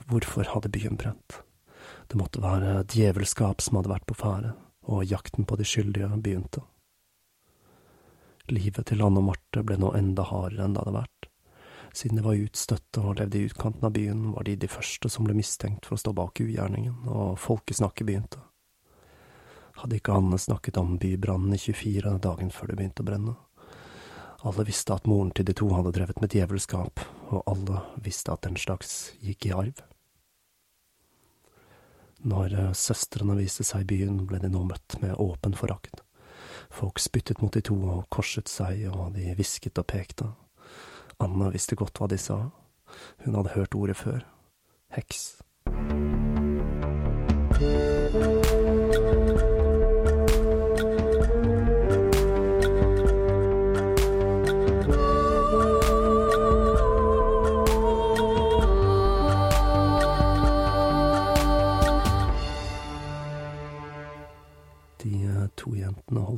Hvorfor 0.07 0.47
hadde 0.53 0.71
byen 0.71 0.95
brent? 0.99 1.41
Det 2.07 2.19
måtte 2.19 2.43
være 2.43 2.85
djevelskap 2.91 3.63
som 3.63 3.81
hadde 3.81 3.91
vært 3.91 4.07
på 4.07 4.17
ferde, 4.19 4.53
og 4.87 5.03
jakten 5.11 5.47
på 5.47 5.59
de 5.59 5.67
skyldige 5.67 6.07
begynte. 6.15 6.63
Livet 8.51 8.91
til 8.91 9.01
Anne 9.01 9.23
og 9.23 9.31
Marte 9.31 9.63
ble 9.65 9.77
nå 9.81 9.89
enda 9.97 10.27
hardere 10.29 10.67
enn 10.67 10.75
det 10.75 10.83
hadde 10.83 10.99
vært. 10.99 11.29
Siden 11.95 12.19
de 12.19 12.25
var 12.25 12.37
utstøtte 12.37 13.01
og 13.01 13.15
levde 13.17 13.39
i 13.39 13.47
utkanten 13.47 13.87
av 13.87 13.93
byen, 13.95 14.27
var 14.35 14.45
de 14.45 14.57
de 14.59 14.69
første 14.69 15.09
som 15.09 15.25
ble 15.25 15.33
mistenkt 15.37 15.87
for 15.87 15.95
å 15.95 16.01
stå 16.01 16.13
bak 16.13 16.41
ugjerningen, 16.43 17.07
og 17.07 17.39
folkesnakket 17.41 18.05
begynte. 18.05 18.43
Hadde 19.79 19.97
ikke 19.97 20.13
Anne 20.19 20.37
snakket 20.39 20.77
om 20.77 20.93
bybrannen 21.01 21.55
i 21.55 21.59
24 21.59 22.17
dagen 22.23 22.53
før 22.53 22.71
det 22.71 22.77
begynte 22.79 23.01
å 23.01 23.09
brenne? 23.09 23.35
Alle 24.45 24.67
visste 24.67 24.93
at 24.93 25.07
moren 25.09 25.33
til 25.33 25.47
de 25.47 25.55
to 25.57 25.71
hadde 25.73 25.95
drevet 25.95 26.21
med 26.21 26.35
djevelskap, 26.35 27.01
og 27.33 27.41
alle 27.49 27.81
visste 28.05 28.35
at 28.35 28.45
den 28.45 28.59
slags 28.61 29.15
gikk 29.25 29.49
i 29.49 29.55
arv. 29.57 29.81
Når 32.25 32.53
eh, 32.53 32.73
søstrene 32.77 33.37
viste 33.39 33.65
seg 33.65 33.83
i 33.85 33.89
byen, 33.95 34.21
ble 34.29 34.39
de 34.43 34.51
nå 34.53 34.61
møtt 34.69 34.99
med 35.01 35.17
åpen 35.17 35.57
forakt. 35.57 36.04
Folk 36.75 36.99
spyttet 36.99 37.41
mot 37.41 37.53
de 37.53 37.61
to 37.63 37.75
og 37.87 38.09
korset 38.11 38.51
seg, 38.51 38.81
og 38.91 39.15
de 39.15 39.31
hvisket 39.37 39.79
og 39.79 39.87
pekte. 39.87 40.27
Anna 41.23 41.47
visste 41.53 41.77
godt 41.79 41.95
hva 41.95 42.09
de 42.11 42.19
sa. 42.19 42.41
Hun 43.23 43.37
hadde 43.39 43.55
hørt 43.55 43.75
ordet 43.79 43.95
før. 43.95 44.19
Heks. 44.91 45.39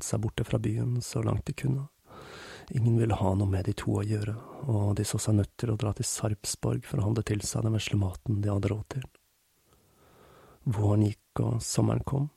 Seg 0.07 0.23
borte 0.23 0.45
fra 0.47 0.59
byen 0.61 0.97
så 1.03 1.21
langt 1.25 1.45
de 1.49 1.55
kunne. 1.57 1.87
Ingen 2.69 2.97
ville 2.99 3.15
ha 3.15 3.33
noe 3.35 3.47
med 3.47 3.67
de 3.67 3.73
to 3.79 3.93
å 3.99 4.03
gjøre, 4.03 4.33
og 4.67 4.95
de 4.99 5.05
så 5.07 5.19
seg 5.21 5.37
nødt 5.37 5.53
til 5.59 5.71
å 5.71 5.77
dra 5.79 5.93
til 5.95 6.07
Sarpsborg 6.07 6.87
for 6.87 6.99
å 6.99 7.05
handle 7.07 7.23
til 7.27 7.43
seg 7.47 7.63
den 7.63 7.75
vesle 7.77 7.99
maten 7.99 8.41
de 8.43 8.51
hadde 8.51 8.71
råd 8.73 8.87
til. 8.97 9.05
Våren 10.67 11.05
gikk 11.07 11.43
og 11.45 11.61
sommeren 11.63 12.03
kom. 12.03 12.29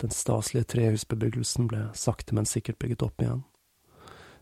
Den 0.00 0.14
staselige 0.14 0.70
trehusbebyggelsen 0.72 1.68
ble 1.68 1.82
sakte, 1.92 2.32
men 2.32 2.48
sikkert 2.48 2.80
bygget 2.80 3.04
opp 3.04 3.20
igjen. 3.20 3.42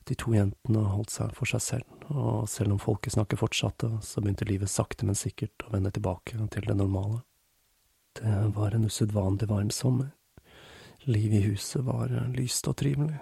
De 0.07 0.15
to 0.15 0.33
jentene 0.35 0.85
holdt 0.93 1.11
seg 1.13 1.35
for 1.37 1.51
seg 1.51 1.65
selv, 1.65 2.07
og 2.15 2.47
selv 2.49 2.77
om 2.77 2.81
folkesnakket 2.83 3.43
fortsatte, 3.43 3.91
så 4.07 4.23
begynte 4.23 4.47
livet 4.49 4.71
sakte, 4.71 5.07
men 5.07 5.19
sikkert 5.19 5.67
å 5.67 5.75
vende 5.75 5.93
tilbake 5.95 6.39
til 6.55 6.71
det 6.71 6.79
normale. 6.79 7.21
Det 8.19 8.39
var 8.55 8.75
en 8.75 8.87
usedvanlig 8.87 9.51
varm 9.51 9.75
sommer. 9.75 10.15
Livet 11.05 11.41
i 11.41 11.43
huset 11.49 11.85
var 11.85 12.13
lyst 12.37 12.69
og 12.69 12.77
trivelig. 12.77 13.17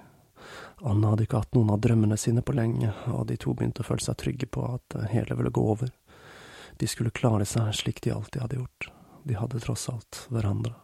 Anna 0.82 1.12
hadde 1.12 1.26
ikke 1.26 1.40
hatt 1.42 1.54
noen 1.54 1.70
av 1.74 1.80
drømmene 1.82 2.16
sine 2.18 2.42
på 2.42 2.54
lenge, 2.54 2.90
og 3.10 3.26
de 3.30 3.36
to 3.38 3.54
begynte 3.54 3.84
å 3.84 3.86
føle 3.86 4.02
seg 4.02 4.18
trygge 4.18 4.48
på 4.50 4.64
at 4.66 4.84
det 4.94 5.10
hele 5.12 5.36
ville 5.38 5.54
gå 5.54 5.62
over. 5.74 5.92
De 6.78 6.86
skulle 6.90 7.14
klare 7.14 7.46
seg 7.46 7.70
slik 7.74 8.02
de 8.02 8.14
alltid 8.14 8.42
hadde 8.42 8.60
gjort. 8.60 8.90
De 9.26 9.38
hadde 9.38 9.62
tross 9.62 9.88
alt 9.90 10.20
hverandre. 10.30 10.74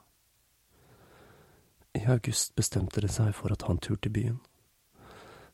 I 1.94 2.02
august 2.10 2.54
bestemte 2.58 3.02
de 3.02 3.10
seg 3.10 3.30
for 3.38 3.54
å 3.54 3.58
ta 3.58 3.70
en 3.70 3.78
tur 3.78 3.98
til 4.02 4.14
byen. 4.14 4.40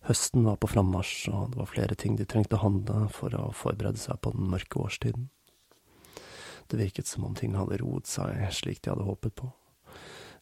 Høsten 0.08 0.46
var 0.48 0.56
på 0.56 0.70
frammarsj, 0.72 1.28
og 1.28 1.52
det 1.52 1.60
var 1.60 1.68
flere 1.68 1.96
ting 1.96 2.16
de 2.16 2.24
trengte 2.24 2.56
å 2.56 2.64
handle 2.64 3.04
for 3.12 3.36
å 3.36 3.50
forberede 3.52 4.00
seg 4.00 4.20
på 4.24 4.32
den 4.32 4.48
mørke 4.48 4.80
årstiden. 4.80 5.28
Det 6.72 6.80
virket 6.80 7.10
som 7.10 7.26
om 7.28 7.36
ting 7.36 7.56
hadde 7.58 7.82
roet 7.82 8.08
seg 8.08 8.46
slik 8.56 8.80
de 8.80 8.94
hadde 8.94 9.04
håpet 9.04 9.36
på. 9.36 9.50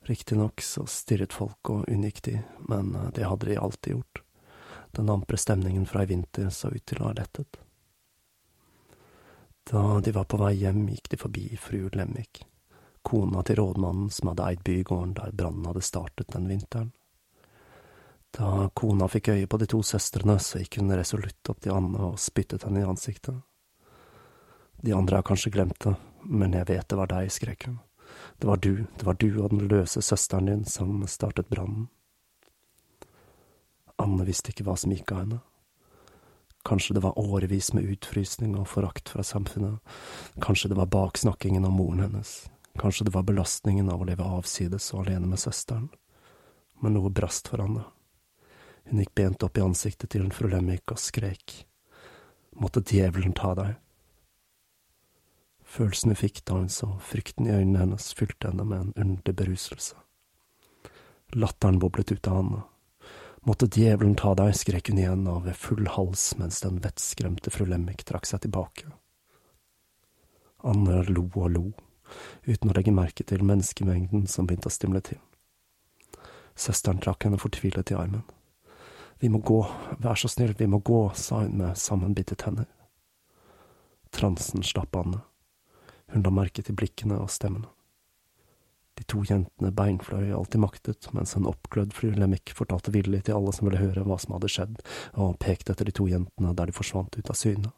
Riktignok 0.09 0.61
så 0.61 0.87
stirret 0.89 1.35
folk 1.37 1.69
og 1.69 1.89
unngikk 1.93 2.23
de, 2.25 2.39
men 2.71 2.95
eh, 2.97 3.11
det 3.15 3.27
hadde 3.29 3.51
de 3.51 3.59
alltid 3.61 3.93
gjort. 3.93 4.23
Den 4.97 5.11
ampre 5.13 5.37
stemningen 5.37 5.85
fra 5.87 6.03
i 6.03 6.09
vinter 6.09 6.49
så 6.49 6.71
ut 6.73 6.85
til 6.89 7.03
å 7.03 7.11
ha 7.11 7.17
lettet. 7.19 7.59
Da 9.69 9.83
de 10.01 10.15
var 10.17 10.25
på 10.25 10.39
vei 10.41 10.55
hjem, 10.57 10.87
gikk 10.89 11.11
de 11.13 11.19
forbi 11.21 11.43
fru 11.61 11.91
Lemmik, 11.93 12.41
kona 13.05 13.43
til 13.45 13.59
rådmannen 13.61 14.09
som 14.09 14.31
hadde 14.31 14.47
eid 14.49 14.63
bygården 14.65 15.13
der 15.19 15.35
brannen 15.37 15.69
hadde 15.69 15.85
startet 15.85 16.33
den 16.33 16.49
vinteren. 16.49 16.95
Da 18.33 18.71
kona 18.73 19.11
fikk 19.13 19.29
øye 19.35 19.47
på 19.47 19.61
de 19.61 19.69
to 19.69 19.83
søstrene, 19.85 20.39
så 20.41 20.63
gikk 20.63 20.81
hun 20.81 20.97
resolutt 20.97 21.53
opp 21.53 21.61
til 21.61 21.77
Anne 21.77 22.01
og 22.15 22.17
spyttet 22.21 22.65
henne 22.65 22.81
i 22.81 22.89
ansiktet. 22.89 23.37
De 24.81 24.97
andre 24.97 25.21
har 25.21 25.29
kanskje 25.29 25.53
glemt 25.53 25.77
det, 25.85 25.95
men 26.25 26.57
jeg 26.57 26.69
vet 26.73 26.89
det 26.89 26.97
var 26.97 27.13
deg, 27.13 27.29
skrek 27.33 27.69
hun. 27.69 27.77
Det 28.39 28.47
var 28.47 28.57
du, 28.57 28.87
det 28.99 29.07
var 29.07 29.15
du 29.15 29.43
og 29.43 29.51
den 29.51 29.69
løse 29.69 30.03
søsteren 30.03 30.47
din 30.47 30.65
som 30.65 31.03
startet 31.07 31.49
brannen. 31.51 31.89
Anne 33.99 34.27
visste 34.29 34.53
ikke 34.53 34.69
hva 34.69 34.77
som 34.79 34.95
gikk 34.95 35.11
av 35.11 35.25
henne. 35.25 35.39
Kanskje 36.69 36.95
det 36.95 37.03
var 37.03 37.19
årevis 37.19 37.73
med 37.75 37.89
utfrysning 37.91 38.55
og 38.59 38.69
forakt 38.71 39.11
fra 39.11 39.25
samfunnet. 39.27 39.81
Kanskje 40.45 40.71
det 40.71 40.79
var 40.79 40.91
baksnakkingen 40.93 41.67
av 41.67 41.75
moren 41.75 42.05
hennes. 42.05 42.45
Kanskje 42.79 43.09
det 43.09 43.15
var 43.17 43.27
belastningen 43.27 43.91
av 43.91 44.03
å 44.03 44.07
leve 44.07 44.27
avsides 44.39 44.93
og 44.95 45.07
alene 45.07 45.27
med 45.27 45.43
søsteren. 45.43 45.89
Men 46.79 46.95
noe 46.95 47.11
brast 47.11 47.51
for 47.51 47.65
Anne. 47.65 47.83
Hun 48.87 49.03
gikk 49.03 49.17
bent 49.19 49.43
opp 49.43 49.59
i 49.59 49.65
ansiktet 49.65 50.15
til 50.15 50.31
fru 50.31 50.47
Lemmik 50.53 50.95
og 50.95 51.03
skrek. 51.03 51.65
Måtte 52.55 52.85
djevelen 52.87 53.35
ta 53.35 53.57
deg. 53.59 53.75
Følelsen 55.69 56.15
hun 56.15 56.19
fikk 56.19 56.41
da 56.49 56.57
hun 56.63 56.71
så 56.73 56.95
frykten 57.05 57.47
i 57.47 57.53
øynene 57.53 57.83
hennes, 57.83 58.13
fylte 58.17 58.49
henne 58.49 58.65
med 58.65 58.81
en 58.81 58.93
underlig 58.97 59.37
beruselse. 59.37 59.99
Latteren 61.37 61.79
boblet 61.79 62.13
ut 62.13 62.29
av 62.29 62.39
Anne. 62.41 62.63
Måtte 63.45 63.69
djevelen 63.69 64.17
ta 64.17 64.33
deg, 64.37 64.55
skrek 64.57 64.89
hun 64.89 64.99
igjen 65.01 65.27
av 65.29 65.45
ved 65.45 65.57
full 65.61 65.87
hals 65.93 66.31
mens 66.41 66.63
den 66.65 66.81
vettskremte 66.85 67.53
fru 67.53 67.67
Lemmik 67.69 68.03
trakk 68.09 68.27
seg 68.29 68.43
tilbake. 68.47 68.89
Anne 70.65 71.05
lo 71.13 71.29
og 71.37 71.53
lo, 71.53 71.67
uten 72.49 72.73
å 72.73 72.75
legge 72.75 72.97
merke 72.97 73.25
til 73.29 73.45
menneskemengden 73.47 74.27
som 74.27 74.49
begynte 74.49 74.73
å 74.73 74.75
stimle 74.75 75.05
til. 75.05 75.21
Søsteren 76.59 76.99
trakk 77.05 77.29
henne 77.29 77.39
fortvilet 77.39 77.93
i 77.93 78.01
armen. 78.01 78.25
Vi 79.21 79.29
må 79.31 79.39
gå, 79.45 79.61
vær 80.01 80.19
så 80.19 80.31
snill, 80.31 80.57
vi 80.59 80.67
må 80.67 80.81
gå, 80.81 81.09
sa 81.15 81.45
hun 81.45 81.59
med 81.61 81.79
sammenbitte 81.79 82.39
tenner. 82.39 82.67
Transen 84.15 84.65
slapp 84.67 84.97
Anne. 84.97 85.28
Hun 86.13 86.25
la 86.25 86.33
merke 86.33 86.65
til 86.65 86.77
blikkene 86.79 87.19
og 87.21 87.31
stemmene. 87.33 87.69
De 88.99 89.05
to 89.07 89.21
jentene 89.23 89.71
beinfløy 89.71 90.33
alt 90.35 90.51
de 90.51 90.59
maktet, 90.59 91.07
mens 91.15 91.37
en 91.39 91.47
oppglødd 91.47 91.93
fru 91.95 92.11
Lemmik 92.11 92.51
fortalte 92.59 92.91
villig 92.91 93.21
til 93.29 93.37
alle 93.39 93.53
som 93.55 93.69
ville 93.69 93.79
høre 93.79 94.03
hva 94.03 94.17
som 94.19 94.35
hadde 94.35 94.51
skjedd, 94.51 94.81
og 95.15 95.37
pekte 95.43 95.75
etter 95.75 95.87
de 95.87 95.95
to 95.95 96.09
jentene 96.11 96.55
der 96.59 96.67
de 96.67 96.75
forsvant 96.75 97.15
ut 97.15 97.31
av 97.31 97.39
syne. 97.39 97.71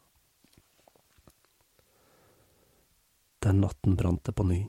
Den 3.45 3.61
natten 3.61 3.97
brant 3.97 4.23
det 4.25 4.33
på 4.37 4.47
ny. 4.49 4.63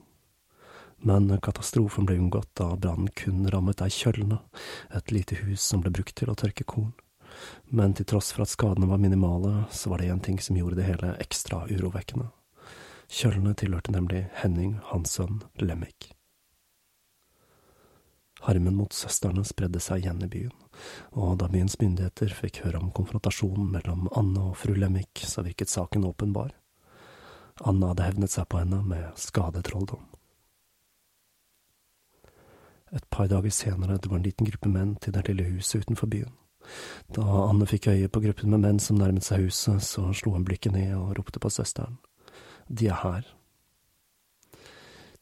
Men 1.08 1.32
katastrofen 1.42 2.06
ble 2.06 2.18
unngått 2.20 2.52
da 2.60 2.68
brannen 2.76 3.08
kun 3.16 3.48
rammet 3.50 3.80
ei 3.84 3.90
kjølne, 3.92 4.38
et 4.92 5.10
lite 5.12 5.40
hus 5.40 5.64
som 5.64 5.80
ble 5.80 5.90
brukt 5.90 6.14
til 6.20 6.30
å 6.30 6.36
tørke 6.38 6.68
korn. 6.68 6.92
Men 7.72 7.96
til 7.96 8.06
tross 8.12 8.28
for 8.36 8.44
at 8.44 8.52
skadene 8.52 8.88
var 8.92 9.00
minimale, 9.00 9.64
så 9.72 9.90
var 9.90 10.00
det 10.00 10.12
én 10.12 10.20
ting 10.20 10.38
som 10.40 10.56
gjorde 10.56 10.78
det 10.78 10.88
hele 10.92 11.16
ekstra 11.24 11.64
urovekkende. 11.72 12.28
Kjølene 13.12 13.52
tilhørte 13.52 13.92
nemlig 13.92 14.22
Henning, 14.40 14.78
Hansson 14.88 15.42
Lemmick. 15.60 16.14
Harmen 18.42 18.74
mot 18.74 18.94
søstrene 18.96 19.44
spredde 19.44 19.82
seg 19.84 20.02
igjen 20.02 20.22
i 20.24 20.28
byen, 20.32 20.54
og 21.12 21.36
da 21.42 21.50
byens 21.52 21.76
myndigheter 21.78 22.32
fikk 22.34 22.62
høre 22.64 22.80
om 22.80 22.88
konfrontasjonen 22.96 23.68
mellom 23.74 24.08
Anne 24.16 24.48
og 24.48 24.56
fru 24.58 24.72
Lemmik, 24.74 25.20
så 25.28 25.44
virket 25.44 25.70
saken 25.70 26.06
åpenbar. 26.08 26.54
Anne 27.68 27.90
hadde 27.92 28.06
hevnet 28.06 28.32
seg 28.32 28.48
på 28.48 28.62
henne 28.62 28.80
med 28.86 29.20
skadetrolldom. 29.20 30.08
Et 32.96 33.04
par 33.12 33.28
dager 33.28 33.52
senere 33.52 33.98
dro 34.00 34.16
en 34.16 34.24
liten 34.24 34.48
gruppe 34.48 34.72
menn 34.72 34.96
til 35.04 35.12
det 35.12 35.26
lille 35.28 35.50
huset 35.52 35.84
utenfor 35.84 36.08
byen. 36.08 36.32
Da 37.12 37.28
Anne 37.44 37.68
fikk 37.68 37.90
øye 37.92 38.08
på 38.08 38.24
gruppen 38.24 38.56
med 38.56 38.64
menn 38.64 38.80
som 38.80 38.96
nærmet 38.96 39.28
seg 39.28 39.44
huset, 39.46 39.84
så 39.84 40.08
slo 40.16 40.32
hun 40.32 40.48
blikket 40.48 40.72
ned 40.72 40.96
og 40.96 41.12
ropte 41.20 41.40
på 41.42 41.52
søsteren. 41.52 42.00
De 42.68 42.88
er 42.88 43.00
her. 43.02 43.28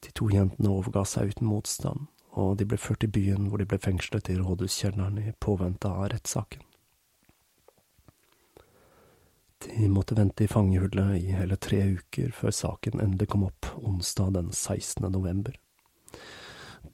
De 0.00 0.12
to 0.16 0.30
jentene 0.32 0.72
overga 0.72 1.04
seg 1.04 1.34
uten 1.34 1.48
motstand, 1.50 2.08
og 2.32 2.56
de 2.58 2.66
ble 2.68 2.78
ført 2.80 3.02
til 3.04 3.12
byen 3.12 3.48
hvor 3.50 3.60
de 3.60 3.68
ble 3.68 3.78
fengslet 3.82 4.30
i 4.32 4.38
rådhuskjelleren 4.40 5.18
i 5.20 5.32
påvente 5.40 5.90
av 5.90 6.10
rettssaken. 6.14 6.62
De 9.60 9.88
måtte 9.92 10.16
vente 10.16 10.44
i 10.44 10.48
fangehullet 10.48 11.18
i 11.20 11.34
hele 11.36 11.56
tre 11.60 11.82
uker 11.98 12.30
før 12.32 12.54
saken 12.56 13.02
endelig 13.02 13.28
kom 13.34 13.44
opp 13.44 13.68
onsdag 13.76 14.32
den 14.38 14.48
16. 14.56 15.04
november. 15.12 15.58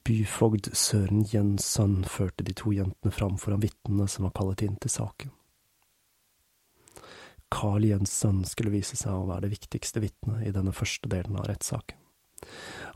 Byfogd 0.03 0.67
Søren 0.75 1.23
Jensson 1.31 2.01
førte 2.03 2.43
de 2.43 2.55
to 2.59 2.73
jentene 2.75 3.13
fram 3.15 3.39
foran 3.39 3.63
vitnene 3.63 4.07
som 4.11 4.27
var 4.27 4.35
kallet 4.35 4.65
inn 4.67 4.75
til 4.83 4.91
saken. 4.91 5.31
Carl 7.53 7.85
Jensen 7.87 8.43
skulle 8.45 8.73
vise 8.73 8.97
seg 8.99 9.13
å 9.13 9.29
være 9.29 9.47
det 9.47 9.55
viktigste 9.55 10.03
vitnet 10.03 10.43
i 10.47 10.53
denne 10.55 10.75
første 10.75 11.09
delen 11.11 11.39
av 11.39 11.47
rettssaken 11.47 12.03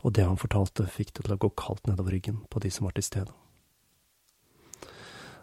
og 0.02 0.12
det 0.16 0.26
han 0.26 0.40
fortalte 0.40 0.88
fikk 0.90 1.14
det 1.16 1.26
til 1.26 1.36
å 1.36 1.40
gå 1.44 1.52
kaldt 1.58 1.88
nedover 1.90 2.14
ryggen 2.14 2.42
på 2.50 2.62
de 2.62 2.70
som 2.74 2.88
var 2.88 2.96
til 2.96 3.06
stede. 3.06 3.34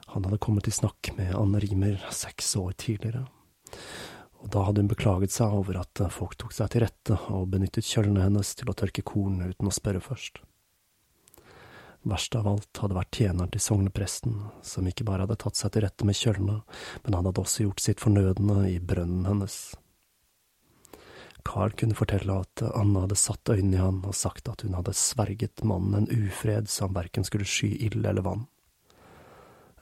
Han 0.09 0.25
hadde 0.25 0.41
kommet 0.41 0.67
i 0.67 0.73
snakk 0.73 1.11
med 1.19 1.35
Anne 1.37 1.61
Rimer 1.61 1.99
seks 2.15 2.55
år 2.57 2.73
tidligere, 2.81 3.27
og 4.39 4.47
da 4.53 4.63
hadde 4.65 4.83
hun 4.83 4.91
beklaget 4.91 5.35
seg 5.35 5.53
over 5.53 5.81
at 5.83 6.01
folk 6.15 6.37
tok 6.39 6.55
seg 6.55 6.71
til 6.73 6.85
rette 6.85 7.17
og 7.35 7.49
benyttet 7.53 7.85
kjølene 7.85 8.23
hennes 8.25 8.55
til 8.57 8.71
å 8.71 8.77
tørke 8.77 9.05
korn 9.05 9.43
uten 9.43 9.69
å 9.69 9.75
spørre 9.75 10.01
først. 10.03 10.41
Verst 12.07 12.35
av 12.39 12.47
alt 12.47 12.79
hadde 12.79 12.95
vært 12.95 13.17
tjeneren 13.19 13.51
til 13.51 13.61
sognepresten, 13.61 14.37
som 14.63 14.87
ikke 14.87 15.03
bare 15.07 15.25
hadde 15.25 15.35
tatt 15.41 15.59
seg 15.59 15.73
til 15.73 15.83
rette 15.83 16.07
med 16.07 16.15
kjølna, 16.15 16.61
men 17.03 17.17
han 17.17 17.27
hadde 17.27 17.43
også 17.43 17.65
gjort 17.65 17.83
sitt 17.83 17.99
fornødne 17.99 18.61
i 18.71 18.77
brønnen 18.79 19.27
hennes. 19.27 19.57
Carl 21.43 21.73
kunne 21.75 21.97
fortelle 21.97 22.37
at 22.43 22.63
Anna 22.75 23.03
hadde 23.03 23.17
satt 23.19 23.51
øynene 23.51 23.77
i 23.77 23.81
han 23.81 23.99
og 24.05 24.15
sagt 24.15 24.47
at 24.51 24.63
hun 24.63 24.75
hadde 24.77 24.95
sverget 24.95 25.63
mannen 25.67 25.95
en 26.01 26.27
ufred 26.27 26.71
han 26.81 26.95
verken 26.95 27.27
skulle 27.27 27.47
sky 27.47 27.71
ild 27.87 28.05
eller 28.05 28.23
vann. 28.25 28.45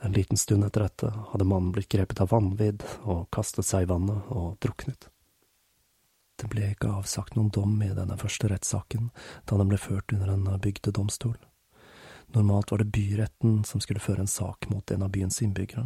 En 0.05 0.13
liten 0.13 0.37
stund 0.37 0.65
etter 0.65 0.85
dette 0.85 1.09
hadde 1.31 1.47
mannen 1.49 1.73
blitt 1.73 1.89
grepet 1.89 2.21
av 2.21 2.31
vanvidd 2.33 2.85
og 3.03 3.27
kastet 3.33 3.65
seg 3.65 3.85
i 3.85 3.89
vannet 3.89 4.29
og 4.33 4.57
druknet. 4.61 5.09
Det 6.37 6.49
ble 6.53 6.69
ikke 6.71 6.93
avsagt 6.99 7.33
noen 7.35 7.49
dom 7.49 7.79
i 7.81 7.89
denne 7.97 8.17
første 8.21 8.49
rettssaken, 8.51 9.09
da 9.49 9.57
den 9.57 9.71
ble 9.71 9.79
ført 9.81 10.13
under 10.13 10.35
en 10.35 10.45
bygdedomstol. 10.61 11.39
Normalt 12.35 12.71
var 12.71 12.81
det 12.81 12.91
byretten 12.91 13.61
som 13.63 13.81
skulle 13.81 14.03
føre 14.03 14.25
en 14.25 14.31
sak 14.31 14.67
mot 14.69 14.91
en 14.91 15.05
av 15.05 15.11
byens 15.15 15.39
innbyggere, 15.41 15.85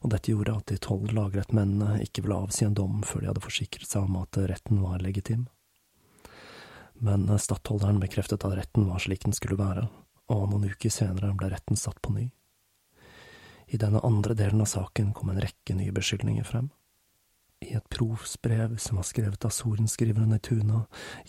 og 0.00 0.12
dette 0.14 0.32
gjorde 0.32 0.54
at 0.56 0.70
de 0.72 0.78
tolv 0.80 1.12
lagrettmennene 1.12 2.00
ikke 2.06 2.24
ville 2.24 2.38
avsi 2.46 2.64
en 2.64 2.76
dom 2.78 3.02
før 3.04 3.20
de 3.20 3.28
hadde 3.32 3.44
forsikret 3.44 3.88
seg 3.88 4.08
om 4.08 4.16
at 4.22 4.40
retten 4.48 4.80
var 4.80 5.04
legitim. 5.04 5.48
Men 7.02 7.26
stattholderen 7.38 8.00
bekreftet 8.00 8.44
at 8.46 8.56
retten 8.56 8.86
var 8.88 9.02
slik 9.04 9.26
den 9.26 9.36
skulle 9.36 9.60
være, 9.60 9.88
og 10.32 10.46
noen 10.48 10.70
uker 10.70 10.92
senere 10.92 11.34
ble 11.36 11.50
retten 11.52 11.76
satt 11.76 12.00
på 12.00 12.14
ny. 12.14 12.28
I 13.72 13.80
denne 13.80 14.00
andre 14.04 14.36
delen 14.38 14.60
av 14.64 14.70
saken 14.72 15.12
kom 15.16 15.32
en 15.32 15.40
rekke 15.42 15.76
nye 15.76 15.92
beskyldninger 15.92 16.46
frem. 16.46 16.70
I 17.62 17.74
et 17.74 17.88
provsbrev 17.88 18.76
som 18.76 18.96
var 18.96 19.04
skrevet 19.06 19.44
av 19.44 19.52
sorenskriveren 19.54 20.34
i 20.34 20.38
Tuna, 20.38 20.80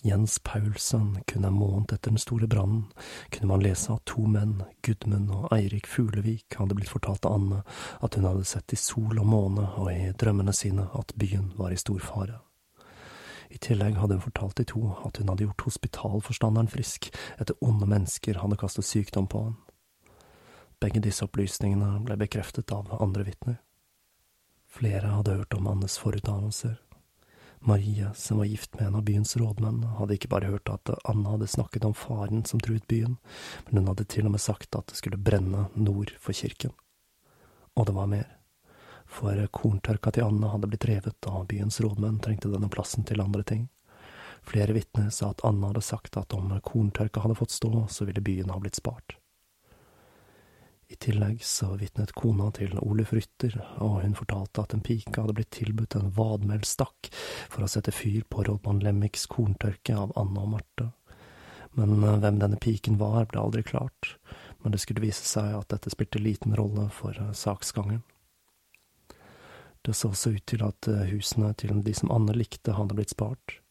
Jens 0.01 0.39
Paulsen, 0.39 1.19
kun 1.27 1.45
en 1.45 1.53
måned 1.53 1.93
etter 1.93 2.09
den 2.09 2.17
store 2.17 2.47
brannen, 2.49 2.87
kunne 3.29 3.51
man 3.51 3.61
lese 3.61 3.93
at 3.93 4.05
to 4.09 4.25
menn, 4.25 4.63
Gudmund 4.81 5.29
og 5.29 5.51
Eirik 5.53 5.85
Fuglevik, 5.87 6.57
hadde 6.57 6.73
blitt 6.79 6.89
fortalt 6.89 7.27
av 7.29 7.37
Anne 7.37 7.59
at 8.01 8.17
hun 8.17 8.25
hadde 8.25 8.47
sett 8.49 8.73
i 8.73 8.79
sol 8.79 9.19
og 9.21 9.27
måne 9.29 9.67
og 9.77 9.91
i 9.93 10.09
drømmene 10.17 10.55
sine 10.57 10.87
at 10.97 11.13
byen 11.21 11.51
var 11.59 11.75
i 11.75 11.77
stor 11.77 12.01
fare. 12.01 12.39
I 13.53 13.59
tillegg 13.61 13.99
hadde 14.01 14.17
hun 14.17 14.25
fortalt 14.25 14.57
de 14.57 14.65
to 14.73 14.81
at 15.05 15.19
hun 15.21 15.29
hadde 15.29 15.45
gjort 15.45 15.67
hospitalforstanderen 15.67 16.71
frisk 16.73 17.11
etter 17.37 17.53
onde 17.61 17.85
mennesker 17.85 18.41
hadde 18.41 18.57
kastet 18.57 18.89
sykdom 18.89 19.29
på 19.29 19.43
han. 19.45 19.59
Begge 20.81 21.03
disse 21.03 21.27
opplysningene 21.27 21.99
ble 22.07 22.17
bekreftet 22.25 22.73
av 22.73 22.89
andre 22.97 23.27
vitner. 23.29 23.61
Flere 24.73 25.07
hadde 25.07 25.35
hørt 25.37 25.53
om 25.53 25.67
Annes 25.67 25.97
forutdannelser. 26.01 26.79
Marie, 27.59 28.09
som 28.15 28.37
var 28.37 28.45
gift 28.45 28.73
med 28.73 28.87
en 28.87 28.95
av 28.95 29.03
byens 29.03 29.37
rådmenn, 29.37 29.83
hadde 29.83 30.15
ikke 30.17 30.31
bare 30.31 30.49
hørt 30.49 30.69
at 30.73 30.89
Anna 31.05 31.35
hadde 31.35 31.47
snakket 31.47 31.85
om 31.85 31.93
faren 31.93 32.41
som 32.49 32.59
truet 32.59 32.87
byen, 32.89 33.19
men 33.67 33.77
hun 33.77 33.91
hadde 33.91 34.07
til 34.09 34.25
og 34.25 34.33
med 34.33 34.41
sagt 34.41 34.75
at 34.75 34.89
det 34.89 34.97
skulle 34.97 35.21
brenne 35.21 35.67
nord 35.75 36.15
for 36.19 36.33
kirken. 36.33 36.73
Og 37.77 37.85
det 37.85 37.95
var 37.95 38.09
mer. 38.09 38.27
For 39.05 39.37
korntørka 39.53 40.11
til 40.11 40.25
Anna 40.25 40.49
hadde 40.55 40.71
blitt 40.73 40.89
revet, 40.89 41.29
og 41.29 41.47
byens 41.53 41.77
rådmenn 41.85 42.17
trengte 42.25 42.49
denne 42.49 42.71
plassen 42.73 43.05
til 43.05 43.21
andre 43.21 43.45
ting. 43.45 43.67
Flere 44.41 44.73
vitner 44.73 45.13
sa 45.13 45.29
at 45.31 45.45
Anna 45.45 45.69
hadde 45.69 45.85
sagt 45.85 46.17
at 46.17 46.33
om 46.33 46.49
korntørka 46.65 47.21
hadde 47.21 47.37
fått 47.37 47.53
stå, 47.53 47.85
så 47.93 48.09
ville 48.09 48.25
byen 48.25 48.49
ha 48.49 48.57
blitt 48.59 48.81
spart. 48.81 49.19
I 50.93 50.95
tillegg 50.95 51.39
så 51.41 51.71
vitnet 51.81 52.11
kona 52.13 52.51
til 52.53 52.75
Oluf 52.77 53.15
Rytter, 53.15 53.55
og 53.81 54.03
hun 54.03 54.11
fortalte 54.13 54.61
at 54.61 54.75
en 54.75 54.83
pike 54.85 55.15
hadde 55.17 55.33
blitt 55.33 55.49
tilbudt 55.55 55.95
en 55.97 56.11
vadmelstakk 56.13 57.09
for 57.49 57.65
å 57.65 57.69
sette 57.71 57.89
fyr 57.95 58.21
på 58.29 58.43
rådmann 58.45 58.83
Lemmiks 58.85 59.25
korntørke 59.31 59.95
av 59.97 60.13
Anna 60.21 60.43
og 60.43 60.51
Marte. 60.51 60.91
Men 61.73 61.95
eh, 61.97 62.19
hvem 62.21 62.37
denne 62.43 62.61
piken 62.61 62.99
var, 63.01 63.25
ble 63.31 63.41
aldri 63.41 63.63
klart, 63.65 64.11
men 64.61 64.75
det 64.75 64.83
skulle 64.83 65.01
vise 65.01 65.25
seg 65.25 65.55
at 65.57 65.71
dette 65.73 65.89
spilte 65.95 66.21
liten 66.21 66.53
rolle 66.59 66.85
for 66.93 67.17
eh, 67.17 67.33
saksgangen. 67.33 68.03
Det 69.81 69.97
så 69.97 70.13
også 70.13 70.35
ut 70.37 70.45
til 70.45 70.61
at 70.69 70.93
eh, 70.93 71.07
husene 71.09 71.55
til 71.57 71.81
de 71.81 71.97
som 71.97 72.13
Anne 72.13 72.37
likte, 72.37 72.77
hadde 72.77 73.01
blitt 73.01 73.17
spart. 73.17 73.62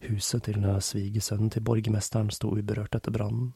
Huset 0.00 0.46
til 0.46 0.64
svigersønnen 0.80 1.50
til 1.52 1.64
borgermesteren 1.64 2.30
sto 2.32 2.48
uberørt 2.56 2.94
etter 2.96 3.12
brannen, 3.12 3.50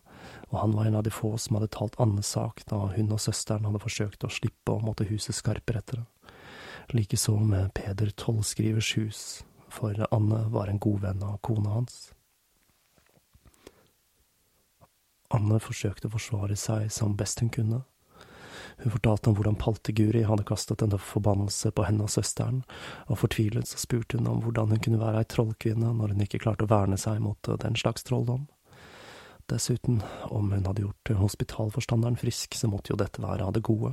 og 0.50 0.58
han 0.60 0.74
var 0.76 0.90
en 0.90 0.98
av 0.98 1.06
de 1.06 1.12
få 1.14 1.32
som 1.40 1.56
hadde 1.56 1.70
talt 1.72 1.96
Annes 2.00 2.34
sak 2.36 2.60
da 2.68 2.82
hun 2.92 3.14
og 3.16 3.22
søsteren 3.24 3.64
hadde 3.64 3.80
forsøkt 3.80 4.26
å 4.26 4.32
slippe 4.32 4.74
å 4.74 4.82
måtte 4.84 5.08
huset 5.08 5.36
skarpere 5.38 5.80
etter 5.80 6.02
det. 6.02 6.34
Likeså 6.92 7.38
med 7.40 7.72
Peder 7.72 8.12
Tollskrivers 8.12 8.92
hus, 8.98 9.22
for 9.72 9.96
Anne 10.12 10.42
var 10.52 10.68
en 10.68 10.82
god 10.82 11.00
venn 11.06 11.24
av 11.24 11.40
kona 11.40 11.78
hans. 11.78 12.12
Anne 15.34 15.56
forsøkte 15.58 16.10
å 16.10 16.14
forsvare 16.14 16.56
seg 16.60 16.92
som 16.92 17.16
best 17.16 17.40
hun 17.40 17.50
kunne. 17.50 17.80
Hun 18.82 18.94
fortalte 18.94 19.30
om 19.30 19.36
hvordan 19.38 19.58
Palteguri 19.60 20.24
hadde 20.28 20.46
kastet 20.48 20.82
en 20.82 20.94
forbannelse 20.98 21.72
på 21.74 21.86
henne 21.86 22.06
og 22.06 22.12
søsteren, 22.12 22.62
og 23.08 23.20
fortvilet 23.20 23.68
så 23.70 23.80
spurte 23.80 24.18
hun 24.18 24.30
om 24.30 24.42
hvordan 24.44 24.74
hun 24.74 24.82
kunne 24.84 25.02
være 25.02 25.22
ei 25.22 25.30
trollkvinne 25.30 25.92
når 25.98 26.14
hun 26.14 26.24
ikke 26.26 26.42
klarte 26.44 26.68
å 26.68 26.72
verne 26.72 26.98
seg 27.00 27.20
mot 27.24 27.52
den 27.64 27.78
slags 27.80 28.06
trolldom. 28.06 28.46
Dessuten, 29.50 30.00
om 30.32 30.52
hun 30.52 30.64
hadde 30.64 30.86
gjort 30.86 31.12
hospitalforstanderen 31.20 32.16
frisk, 32.16 32.56
så 32.56 32.70
måtte 32.72 32.94
jo 32.94 33.00
dette 33.00 33.22
være 33.22 33.44
av 33.44 33.52
det 33.52 33.64
gode. 33.66 33.92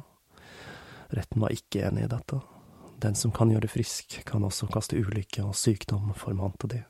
Retten 1.11 1.43
var 1.43 1.51
ikke 1.51 1.83
enig 1.89 2.05
i 2.05 2.11
dette. 2.11 2.39
Den 3.03 3.17
som 3.19 3.33
kan 3.35 3.51
gjøre 3.51 3.67
frisk, 3.67 4.21
kan 4.27 4.45
også 4.47 4.69
kaste 4.71 4.95
ulykke 4.95 5.43
og 5.43 5.57
sykdom, 5.57 6.13
formante 6.15 6.69
de. 6.71 6.83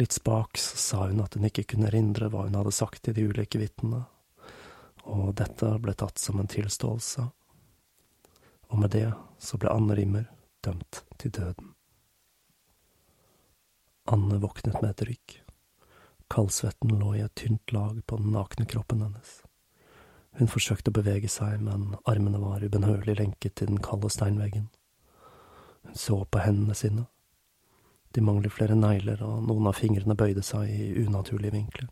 Litt 0.00 0.16
spaks 0.16 0.62
sa 0.80 1.04
hun 1.10 1.20
at 1.22 1.36
hun 1.36 1.46
ikke 1.46 1.66
kunne 1.74 1.90
erindre 1.90 2.30
hva 2.32 2.46
hun 2.48 2.56
hadde 2.56 2.72
sagt 2.74 3.04
til 3.04 3.14
de 3.14 3.28
ulike 3.28 3.60
vitnene, 3.60 4.06
og 5.04 5.34
dette 5.38 5.70
ble 5.82 5.94
tatt 5.98 6.18
som 6.18 6.40
en 6.40 6.50
tilståelse. 6.50 7.28
Og 8.72 8.80
med 8.80 8.94
det 8.96 9.10
så 9.38 9.60
ble 9.60 9.72
Anne 9.72 9.96
Rimmer 9.98 10.28
dømt 10.64 11.04
til 11.20 11.32
døden. 11.36 11.72
Anne 14.10 14.38
våknet 14.40 14.80
med 14.82 14.90
et 14.90 15.06
rykk. 15.08 15.40
Kaldsvetten 16.32 16.96
lå 17.00 17.14
i 17.16 17.24
et 17.24 17.34
tynt 17.36 17.72
lag 17.72 18.00
på 18.06 18.18
den 18.20 18.32
nakne 18.34 18.66
kroppen 18.68 19.04
hennes. 19.04 19.42
Hun 20.34 20.50
forsøkte 20.50 20.90
å 20.90 20.96
bevege 20.96 21.30
seg, 21.30 21.60
men 21.62 21.94
armene 22.10 22.40
var 22.42 22.64
ubønnhørlig 22.64 23.18
lenket 23.20 23.54
til 23.60 23.70
den 23.70 23.82
kalde 23.84 24.10
steinveggen. 24.10 24.66
Hun 25.84 25.98
så 26.00 26.24
på 26.24 26.42
hendene 26.42 26.74
sine. 26.74 27.06
De 28.14 28.22
manglet 28.24 28.52
flere 28.52 28.76
negler, 28.78 29.22
og 29.22 29.44
noen 29.46 29.68
av 29.70 29.78
fingrene 29.78 30.16
bøyde 30.18 30.42
seg 30.42 30.70
i 30.70 31.04
unaturlige 31.04 31.54
vinkler. 31.54 31.88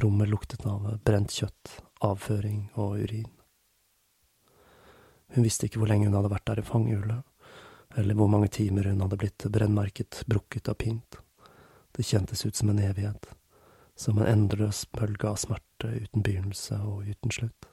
Rommet 0.00 0.28
luktet 0.30 0.64
av 0.68 0.86
brent 1.04 1.34
kjøtt, 1.34 1.78
avføring 2.04 2.68
og 2.74 2.98
urin. 3.02 3.30
Hun 5.34 5.44
visste 5.44 5.68
ikke 5.68 5.82
hvor 5.82 5.90
lenge 5.90 6.08
hun 6.08 6.16
hadde 6.16 6.32
vært 6.32 6.46
der 6.48 6.62
i 6.62 6.66
fangehullet, 6.66 7.24
eller 7.96 8.16
hvor 8.16 8.30
mange 8.32 8.50
timer 8.52 8.88
hun 8.88 9.02
hadde 9.04 9.18
blitt 9.20 9.48
brennmerket, 9.52 10.22
brukket 10.28 10.70
og 10.72 10.78
pint. 10.80 11.18
Det 11.96 12.06
kjentes 12.06 12.44
ut 12.46 12.56
som 12.56 12.70
en 12.72 12.80
evighet, 12.82 13.30
som 13.96 14.20
en 14.20 14.28
endeløs 14.28 14.84
bølge 14.94 15.28
av 15.28 15.40
smerte 15.40 15.90
uten 16.04 16.24
begynnelse 16.24 16.78
og 16.84 17.08
uten 17.08 17.34
slutt. 17.34 17.68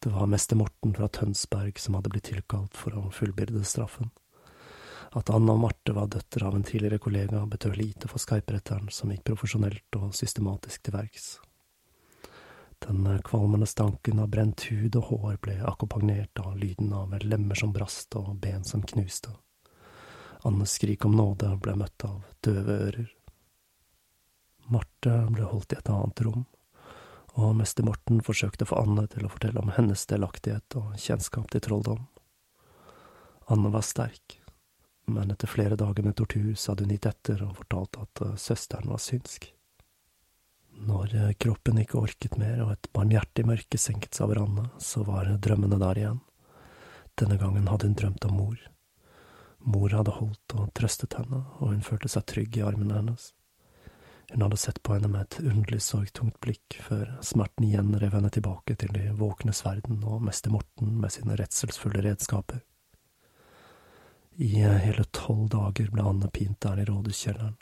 Det 0.00 0.08
var 0.14 0.30
mester 0.32 0.56
Morten 0.56 0.94
fra 0.96 1.10
Tønsberg 1.12 1.78
som 1.78 1.98
hadde 1.98 2.08
blitt 2.14 2.30
tilkalt 2.30 2.78
for 2.78 2.96
å 2.96 3.10
fullbyrde 3.12 3.60
straffen. 3.68 4.08
At 5.12 5.28
Anna 5.34 5.56
og 5.58 5.64
Marte 5.66 5.92
var 5.92 6.08
døtre 6.08 6.46
av 6.46 6.56
en 6.56 6.64
tidligere 6.64 7.02
kollega, 7.02 7.42
betød 7.50 7.76
lite 7.76 8.08
for 8.08 8.22
skyperetteren, 8.22 8.88
som 8.94 9.10
gikk 9.10 9.26
profesjonelt 9.26 9.98
og 9.98 10.14
systematisk 10.16 10.86
til 10.86 10.94
verks. 10.94 11.26
Den 12.86 13.22
kvalmende 13.22 13.66
stanken 13.66 14.18
av 14.18 14.28
brent 14.32 14.62
hud 14.70 14.96
og 14.96 15.10
hår 15.10 15.38
ble 15.44 15.58
akkompagnert 15.68 16.40
av 16.40 16.56
lyden 16.58 16.94
av 16.96 17.12
lemmer 17.20 17.58
som 17.58 17.74
brast 17.76 18.16
og 18.16 18.38
ben 18.40 18.64
som 18.64 18.82
knuste. 18.82 19.34
Annes 20.48 20.72
skrik 20.72 21.04
om 21.04 21.12
nåde 21.16 21.50
ble 21.60 21.74
møtt 21.76 22.04
av 22.08 22.22
døve 22.40 22.78
ører. 22.86 23.10
Marte 24.72 25.12
ble 25.28 25.44
holdt 25.50 25.74
i 25.74 25.76
et 25.76 25.92
annet 25.92 26.24
rom, 26.24 26.46
og 27.36 27.52
mester 27.58 27.84
Morten 27.84 28.24
forsøkte 28.24 28.64
å 28.64 28.72
få 28.72 28.80
Anne 28.80 29.04
til 29.12 29.26
å 29.26 29.32
fortelle 29.32 29.60
om 29.60 29.72
hennes 29.76 30.06
delaktighet 30.08 30.78
og 30.80 30.96
kjennskap 30.96 31.52
til 31.52 31.64
trolldom. 31.66 32.06
Anne 33.52 33.72
var 33.74 33.84
sterk, 33.84 34.38
men 35.10 35.34
etter 35.34 35.50
flere 35.50 35.76
dager 35.76 36.06
med 36.06 36.16
tortur 36.16 36.54
hadde 36.54 36.86
hun 36.86 36.96
gitt 36.96 37.12
etter 37.12 37.44
og 37.44 37.58
fortalt 37.60 38.00
at 38.00 38.26
søsteren 38.40 38.88
var 38.88 39.02
synsk. 39.02 39.50
Når 40.80 41.14
eh, 41.14 41.32
kroppen 41.40 41.80
ikke 41.82 42.00
orket 42.00 42.38
mer 42.40 42.62
og 42.64 42.74
et 42.74 42.88
barmhjertig 42.96 43.44
mørke 43.48 43.80
senket 43.80 44.16
seg 44.16 44.28
over 44.28 44.42
Anne, 44.46 44.68
så 44.80 45.04
var 45.04 45.28
drømmene 45.42 45.78
der 45.80 46.00
igjen. 46.00 46.22
Denne 47.20 47.36
gangen 47.40 47.68
hadde 47.68 47.90
hun 47.90 47.98
drømt 47.98 48.24
om 48.30 48.38
mor. 48.38 48.62
Mor 49.60 49.92
hadde 49.92 50.16
holdt 50.16 50.56
og 50.56 50.72
trøstet 50.76 51.18
henne, 51.18 51.42
og 51.60 51.74
hun 51.74 51.84
følte 51.84 52.08
seg 52.08 52.24
trygg 52.32 52.56
i 52.56 52.64
armene 52.64 52.96
hennes. 52.96 53.28
Hun 54.30 54.46
hadde 54.46 54.56
sett 54.62 54.82
på 54.82 54.94
henne 54.94 55.10
med 55.12 55.26
et 55.26 55.38
underlig 55.42 55.82
sorgtungt 55.84 56.40
blikk, 56.40 56.78
før 56.86 57.12
smerten 57.26 57.66
igjen 57.66 57.92
rev 58.00 58.16
henne 58.16 58.30
tilbake 58.32 58.78
til 58.80 58.92
de 58.96 59.10
våknes 59.20 59.64
verden 59.66 60.00
og 60.06 60.22
mester 60.24 60.54
Morten 60.54 60.96
med 61.02 61.12
sine 61.12 61.36
redselsfulle 61.36 62.04
redskaper. 62.06 62.62
I 64.40 64.62
hele 64.64 65.04
tolv 65.12 65.50
dager 65.52 65.90
ble 65.92 66.06
Anne 66.08 66.30
pint 66.32 66.56
der 66.64 66.80
i 66.80 66.86
rådhuskjelleren, 66.88 67.58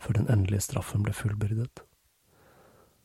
før 0.00 0.22
den 0.22 0.30
endelige 0.32 0.64
straffen 0.64 1.04
ble 1.04 1.12
fullbyrdet. 1.12 1.83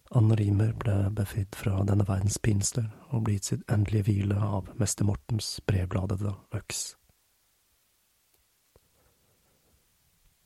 Anne 0.09 0.35
Rimer 0.35 0.71
ble 0.73 0.95
befridd 1.13 1.53
fra 1.55 1.83
denne 1.85 2.05
verdens 2.07 2.39
pinsler 2.41 2.87
og 3.13 3.27
ble 3.27 3.35
gitt 3.35 3.51
sitt 3.51 3.67
endelige 3.69 4.07
hvile 4.07 4.39
av 4.41 4.71
mester 4.81 5.05
Mortens 5.05 5.59
bredbladede 5.69 6.33
øks. 6.57 6.79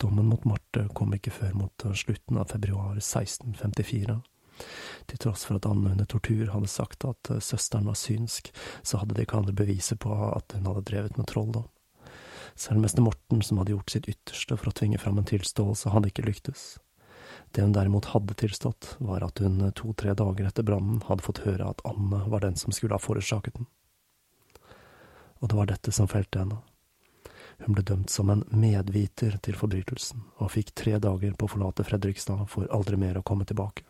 Dommen 0.03 0.27
mot 0.27 0.43
Marte 0.43 0.89
kom 0.91 1.15
ikke 1.15 1.31
før 1.31 1.55
mot 1.55 1.87
slutten 1.95 2.41
av 2.41 2.51
februar 2.51 2.97
1654. 2.99 4.17
Til 5.07 5.21
tross 5.23 5.45
for 5.47 5.57
at 5.57 5.67
Anne 5.69 5.93
under 5.95 6.07
tortur 6.11 6.51
hadde 6.51 6.67
sagt 6.67 7.07
at 7.07 7.31
eh, 7.31 7.39
søsteren 7.39 7.87
var 7.87 7.97
synsk, 7.97 8.51
så 8.83 8.99
hadde 8.99 9.15
de 9.15 9.23
ikke 9.23 9.39
andre 9.39 9.55
beviser 9.55 9.95
på 9.95 10.11
at 10.11 10.57
hun 10.57 10.67
hadde 10.69 10.85
drevet 10.91 11.17
med 11.17 11.29
trolldom. 11.31 11.69
Selv 12.59 12.83
mester 12.83 13.01
Morten, 13.01 13.41
som 13.41 13.57
hadde 13.57 13.73
gjort 13.73 13.95
sitt 13.95 14.09
ytterste 14.11 14.59
for 14.59 14.69
å 14.69 14.75
tvinge 14.75 14.99
fram 15.01 15.17
en 15.17 15.29
tilståelse, 15.29 15.89
hadde 15.95 16.11
ikke 16.11 16.27
lyktes. 16.27 16.73
Det 17.53 17.61
hun 17.61 17.73
derimot 17.73 18.05
hadde 18.05 18.33
tilstått, 18.33 18.95
var 18.97 19.21
at 19.21 19.39
hun 19.39 19.59
to–tre 19.77 20.15
dager 20.17 20.47
etter 20.49 20.65
brannen 20.65 21.03
hadde 21.05 21.21
fått 21.21 21.43
høre 21.45 21.67
at 21.69 21.83
Anne 21.85 22.23
var 22.31 22.41
den 22.41 22.55
som 22.57 22.73
skulle 22.73 22.97
ha 22.97 23.01
forårsaket 23.01 23.59
den. 23.59 23.67
Og 25.37 25.51
det 25.51 25.59
var 25.59 25.69
dette 25.69 25.93
som 25.93 26.09
felte 26.09 26.41
henne. 26.41 26.57
Hun 27.61 27.77
ble 27.77 27.83
dømt 27.85 28.09
som 28.09 28.31
en 28.33 28.41
medviter 28.49 29.37
til 29.45 29.55
forbrytelsen, 29.59 30.23
og 30.41 30.49
fikk 30.55 30.73
tre 30.73 30.97
dager 30.97 31.37
på 31.37 31.45
å 31.45 31.53
forlate 31.53 31.85
Fredrikstad 31.85 32.47
for 32.49 32.65
aldri 32.73 32.97
mer 32.97 33.21
å 33.21 33.25
komme 33.27 33.45
tilbake. 33.45 33.85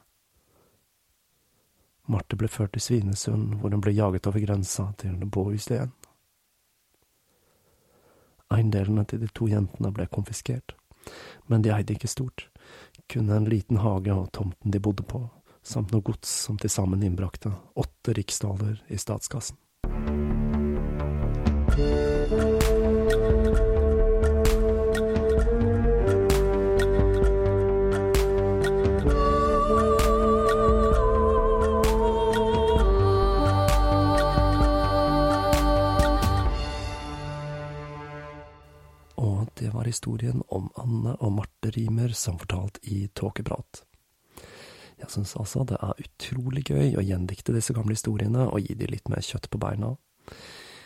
Marte 2.12 2.36
ble 2.36 2.50
ført 2.52 2.76
til 2.76 2.84
Svinesund, 2.84 3.62
hvor 3.62 3.72
hun 3.72 3.82
ble 3.82 3.96
jaget 3.96 4.28
over 4.28 4.44
grensa 4.44 4.90
til 5.00 5.16
Båhuslen. 5.24 5.94
Eiendelene 8.52 9.08
til 9.08 9.24
de 9.24 9.32
to 9.32 9.48
jentene 9.48 9.94
ble 9.96 10.10
konfiskert, 10.12 10.76
men 11.48 11.64
de 11.64 11.72
eide 11.72 11.96
ikke 11.96 12.12
stort, 12.12 12.50
kun 13.12 13.30
en 13.30 13.50
liten 13.50 13.78
hage 13.84 14.14
og 14.14 14.32
tomten 14.32 14.72
de 14.72 14.80
bodde 14.80 15.04
på, 15.04 15.26
samt 15.64 15.92
noe 15.94 16.04
gods 16.06 16.30
som 16.48 16.58
til 16.60 16.72
sammen 16.72 17.04
innbrakte 17.04 17.52
åtte 17.80 18.16
riksdaler 18.18 18.80
i 18.90 19.00
statskassen. 19.00 19.58
Historien 39.94 40.44
om 40.50 40.70
Anne 40.82 41.16
og 41.20 41.36
Marte 41.38 41.72
Rimer 41.76 42.14
som 42.18 42.40
fortalt 42.42 42.82
i 42.84 43.06
Tåkeprat. 43.16 43.84
Jeg 45.00 45.12
syns 45.12 45.36
altså 45.40 45.66
det 45.68 45.78
er 45.84 46.04
utrolig 46.06 46.66
gøy 46.70 46.98
å 46.98 47.04
gjendikte 47.04 47.56
disse 47.56 47.76
gamle 47.76 47.96
historiene 47.98 48.48
og 48.50 48.62
gi 48.64 48.76
de 48.80 48.88
litt 48.90 49.10
mer 49.12 49.24
kjøtt 49.26 49.50
på 49.52 49.62
beina. 49.62 49.94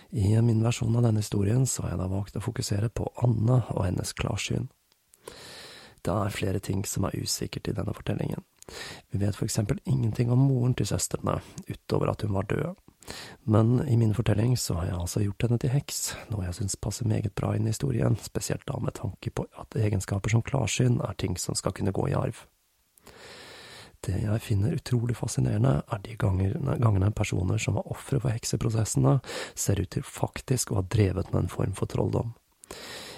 I 0.09 0.31
min 0.41 0.63
versjon 0.63 0.95
av 0.95 1.03
denne 1.03 1.21
historien 1.21 1.67
så 1.67 1.83
har 1.83 1.93
jeg 1.93 2.01
da 2.01 2.09
valgt 2.11 2.39
å 2.39 2.43
fokusere 2.43 2.89
på 2.89 3.09
Anne 3.23 3.61
og 3.75 3.83
hennes 3.83 4.13
klarsyn. 4.17 4.69
Det 6.01 6.13
er 6.13 6.33
flere 6.33 6.61
ting 6.63 6.85
som 6.87 7.05
er 7.05 7.17
usikkert 7.19 7.67
i 7.67 7.75
denne 7.75 7.93
fortellingen. 7.95 8.45
Vi 9.11 9.19
vet 9.19 9.35
for 9.35 9.47
eksempel 9.47 9.79
ingenting 9.85 10.31
om 10.31 10.45
moren 10.47 10.75
til 10.75 10.87
søstrene, 10.87 11.39
utover 11.67 12.11
at 12.11 12.23
hun 12.23 12.35
var 12.35 12.47
død. 12.47 12.79
Men 13.47 13.79
i 13.87 13.97
min 13.97 14.13
fortelling 14.15 14.57
så 14.59 14.79
har 14.79 14.89
jeg 14.89 14.99
altså 14.99 15.23
gjort 15.23 15.47
henne 15.47 15.59
til 15.63 15.71
heks, 15.71 16.01
noe 16.31 16.43
jeg 16.43 16.57
syns 16.57 16.75
passer 16.81 17.07
meget 17.07 17.35
bra 17.39 17.53
inn 17.55 17.67
i 17.67 17.71
historien, 17.71 18.17
spesielt 18.19 18.65
da 18.67 18.79
med 18.83 18.97
tanke 18.99 19.31
på 19.31 19.47
at 19.59 19.77
egenskaper 19.79 20.33
som 20.33 20.43
klarsyn 20.43 20.99
er 21.05 21.15
ting 21.19 21.37
som 21.39 21.55
skal 21.55 21.75
kunne 21.77 21.95
gå 21.95 22.09
i 22.11 22.17
arv. 22.17 22.43
Det 24.05 24.19
jeg 24.21 24.43
finner 24.45 24.75
utrolig 24.77 25.15
fascinerende, 25.17 25.79
er 25.89 26.03
de 26.03 26.15
gangene, 26.19 27.11
personer 27.15 27.57
som 27.61 27.79
var 27.79 27.87
ofre 27.91 28.19
for 28.21 28.35
hekseprosessene, 28.35 29.17
ser 29.55 29.81
ut 29.81 29.89
til 29.95 30.05
faktisk 30.05 30.71
å 30.71 30.81
ha 30.81 30.85
drevet 30.85 31.31
med 31.33 31.45
en 31.45 31.51
form 31.51 31.73
for 31.77 31.89
trolldom. 31.89 32.35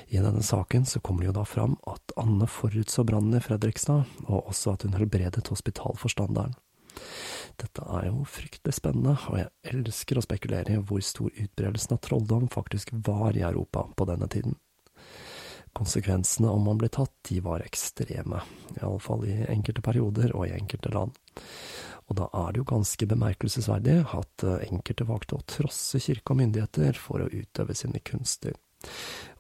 I 0.10 0.22
denne 0.24 0.42
saken 0.46 0.88
så 0.90 1.02
kommer 1.06 1.26
det 1.26 1.30
jo 1.30 1.38
da 1.38 1.44
fram 1.46 1.76
at 1.90 2.16
Anne 2.18 2.48
forutså 2.50 3.04
brannen 3.06 3.38
i 3.38 3.44
Fredrikstad, 3.44 4.08
og 4.26 4.50
også 4.54 4.74
at 4.74 4.88
hun 4.88 4.98
helbredet 4.98 5.52
hospitalforstanderen. 5.52 6.56
Dette 7.60 7.84
er 7.98 8.08
jo 8.08 8.24
fryktelig 8.30 8.78
spennende, 8.78 9.18
og 9.30 9.40
jeg 9.42 9.50
elsker 9.74 10.20
å 10.20 10.24
spekulere 10.24 10.78
i 10.78 10.82
hvor 10.82 11.04
stor 11.04 11.30
utbredelsen 11.34 11.98
av 11.98 12.02
trolldom 12.06 12.48
faktisk 12.54 12.94
var 13.08 13.38
i 13.38 13.44
Europa 13.46 13.86
på 13.96 14.08
denne 14.10 14.30
tiden. 14.32 14.56
Konsekvensene 15.76 16.50
om 16.50 16.64
man 16.66 16.80
ble 16.82 16.90
tatt, 16.92 17.14
de 17.30 17.40
var 17.46 17.62
ekstreme, 17.64 18.42
iallfall 18.80 19.28
i 19.30 19.36
enkelte 19.52 19.84
perioder 19.86 20.34
og 20.36 20.48
i 20.48 20.56
enkelte 20.56 20.92
land. 20.96 21.20
Og 22.10 22.18
da 22.18 22.26
er 22.34 22.52
det 22.52 22.64
jo 22.64 22.70
ganske 22.72 23.06
bemerkelsesverdig 23.06 24.00
at 24.18 24.46
eh, 24.48 24.66
enkelte 24.66 25.06
valgte 25.06 25.38
å 25.38 25.46
trosse 25.46 26.02
kirke 26.02 26.34
og 26.34 26.40
myndigheter 26.42 26.98
for 26.98 27.22
å 27.22 27.30
utøve 27.30 27.76
sine 27.78 28.02
kunster. 28.02 28.56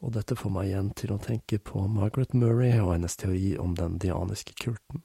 Og 0.03 0.13
dette 0.13 0.37
får 0.37 0.53
meg 0.53 0.69
igjen 0.69 0.91
til 0.99 1.15
å 1.15 1.21
tenke 1.23 1.57
på 1.63 1.81
Margaret 1.89 2.35
Murray 2.37 2.77
og 2.77 2.93
hennes 2.93 3.17
teori 3.17 3.55
om 3.57 3.73
den 3.79 3.97
dianiske 4.03 4.53
kulten. 4.61 5.01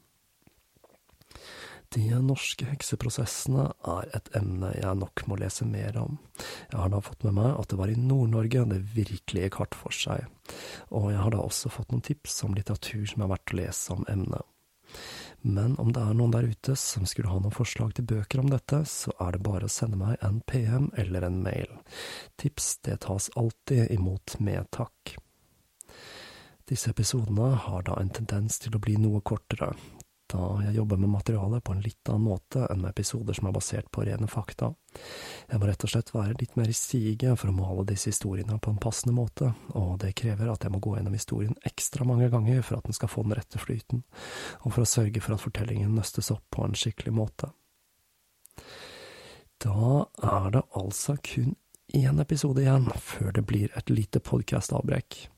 De 1.95 2.09
norske 2.19 2.67
hekseprosessene 2.67 3.69
er 3.87 4.09
et 4.17 4.31
emne 4.35 4.73
jeg 4.75 4.99
nok 4.99 5.23
må 5.31 5.37
lese 5.39 5.67
mer 5.69 5.95
om. 6.01 6.17
Jeg 6.73 6.81
har 6.81 6.91
da 6.91 6.99
fått 7.05 7.23
med 7.27 7.37
meg 7.37 7.53
at 7.55 7.71
det 7.71 7.79
var 7.79 7.93
i 7.93 7.99
Nord-Norge 7.99 8.65
det 8.73 8.81
virkelig 8.97 9.45
gikk 9.45 9.61
hardt 9.61 9.79
for 9.79 9.95
seg, 9.95 10.27
og 10.91 11.13
jeg 11.13 11.21
har 11.23 11.37
da 11.37 11.45
også 11.45 11.71
fått 11.71 11.95
noen 11.95 12.03
tips 12.03 12.41
om 12.49 12.57
litteratur 12.59 13.07
som 13.13 13.23
er 13.23 13.31
verdt 13.37 13.55
å 13.55 13.61
lese 13.61 13.95
om 13.95 14.03
emnet. 14.11 14.51
Men 15.47 15.79
om 15.79 15.93
det 15.93 16.03
er 16.03 16.19
noen 16.19 16.35
der 16.35 16.47
ute 16.51 16.75
som 16.81 17.07
skulle 17.07 17.31
ha 17.31 17.39
noen 17.39 17.55
forslag 17.55 17.95
til 17.95 18.07
bøker 18.11 18.41
om 18.43 18.51
dette, 18.51 18.81
så 18.89 19.15
er 19.21 19.37
det 19.37 19.45
bare 19.47 19.69
å 19.69 19.73
sende 19.73 19.99
meg 20.01 20.17
en 20.25 20.41
PM 20.51 20.89
eller 20.99 21.29
en 21.29 21.43
mail. 21.45 21.71
Tips 22.41 22.79
det 22.89 23.03
tas 23.05 23.31
alltid 23.39 23.93
imot 23.95 24.39
med 24.41 24.71
takk. 24.75 25.15
Disse 26.67 26.91
episodene 26.91 27.53
har 27.61 27.85
da 27.85 27.99
en 28.01 28.11
tendens 28.11 28.57
til 28.65 28.75
å 28.75 28.81
bli 28.81 28.97
noe 28.97 29.21
kortere, 29.21 29.75
da 30.35 30.47
jeg 30.67 30.75
jobber 30.81 30.99
med 30.99 31.13
materialet 31.13 31.63
på 31.65 31.75
en 31.75 31.83
litt 31.85 32.11
annen 32.11 32.27
måte 32.27 32.65
enn 32.67 32.81
med 32.83 32.91
episoder 32.91 33.37
som 33.37 33.49
er 33.49 33.55
basert 33.55 33.91
på 33.95 34.03
rene 34.07 34.27
fakta. 34.31 34.73
Jeg 35.51 35.61
må 35.61 35.69
rett 35.69 35.87
og 35.87 35.93
slett 35.93 36.11
være 36.15 36.37
litt 36.41 36.57
mer 36.59 36.71
i 36.71 36.77
siget 36.77 37.39
for 37.39 37.53
å 37.53 37.57
male 37.57 37.87
disse 37.87 38.11
historiene 38.11 38.59
på 38.59 38.73
en 38.75 38.81
passende 38.83 39.15
måte, 39.15 39.53
og 39.79 39.99
det 40.03 40.15
krever 40.19 40.51
at 40.51 40.67
jeg 40.67 40.75
må 40.75 40.81
gå 40.83 40.97
gjennom 40.97 41.15
historien 41.15 41.55
ekstra 41.71 42.07
mange 42.09 42.31
ganger 42.33 42.65
for 42.67 42.79
at 42.79 42.89
den 42.89 42.97
skal 42.99 43.13
få 43.13 43.27
den 43.27 43.37
rette 43.39 43.63
flyten, 43.63 44.03
og 44.63 44.75
for 44.75 44.83
å 44.83 44.91
sørge 44.91 45.23
for 45.23 45.37
at 45.37 45.45
fortellingen 45.45 45.95
nøstes 45.95 46.33
opp 46.35 46.45
på 46.55 46.67
en 46.67 46.79
skikkelig 46.79 47.15
måte. 47.15 47.53
Da 49.63 50.09
er 50.19 50.51
det 50.57 50.65
altså 50.75 51.17
kun 51.23 51.55
én 51.95 52.19
episode 52.21 52.65
igjen 52.65 52.91
før 52.99 53.31
det 53.37 53.47
blir 53.47 53.71
et 53.79 53.93
lite 53.93 54.21
podkastavbrekk. 54.25 55.34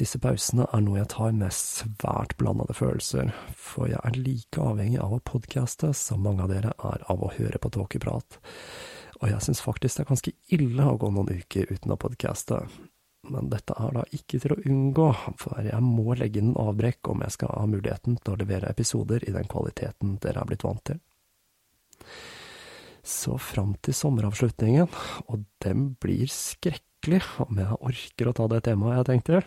Disse 0.00 0.18
pausene 0.18 0.64
er 0.72 0.82
noe 0.82 0.98
jeg 0.98 1.10
tar 1.12 1.34
med 1.36 1.52
svært 1.54 2.34
blandede 2.40 2.74
følelser, 2.76 3.30
for 3.54 3.90
jeg 3.90 4.00
er 4.00 4.16
like 4.18 4.60
avhengig 4.60 4.98
av 5.04 5.14
å 5.14 5.22
podcaste 5.22 5.92
som 5.94 6.24
mange 6.24 6.46
av 6.46 6.50
dere 6.50 6.72
er 6.74 7.04
av 7.12 7.22
å 7.22 7.32
høre 7.36 7.60
på 7.60 7.70
tåkeprat, 7.76 8.38
og 9.20 9.30
jeg 9.30 9.44
synes 9.46 9.62
faktisk 9.64 9.96
det 9.96 10.04
er 10.04 10.10
ganske 10.10 10.34
ille 10.56 10.88
å 10.88 10.98
gå 11.00 11.10
noen 11.14 11.38
uker 11.38 11.70
uten 11.70 11.94
å 11.94 12.00
podcaste. 12.00 12.58
Men 13.32 13.48
dette 13.48 13.72
er 13.80 13.94
da 13.96 14.02
ikke 14.12 14.40
til 14.42 14.52
å 14.52 14.60
unngå, 14.68 15.06
for 15.40 15.64
jeg 15.64 15.80
må 15.84 16.16
legge 16.18 16.42
inn 16.42 16.52
avbrekk 16.60 17.08
om 17.12 17.22
jeg 17.24 17.36
skal 17.38 17.54
ha 17.56 17.64
muligheten 17.70 18.18
til 18.20 18.34
å 18.34 18.40
levere 18.42 18.72
episoder 18.72 19.24
i 19.24 19.32
den 19.32 19.48
kvaliteten 19.48 20.18
dere 20.20 20.42
er 20.42 20.50
blitt 20.50 20.66
vant 20.66 20.84
til. 20.90 21.00
Så 23.04 23.36
fram 23.40 23.74
til 23.84 23.96
sommeravslutningen, 23.96 24.88
og 25.28 25.44
den 25.64 25.90
blir 26.00 26.28
skrekk 26.32 26.84
virkelig, 27.04 27.22
om 27.38 27.58
jeg 27.58 27.76
orker 27.80 28.28
å 28.28 28.32
ta 28.32 28.46
det 28.48 28.62
temaet 28.64 28.96
jeg 28.96 29.06
tenkte, 29.08 29.42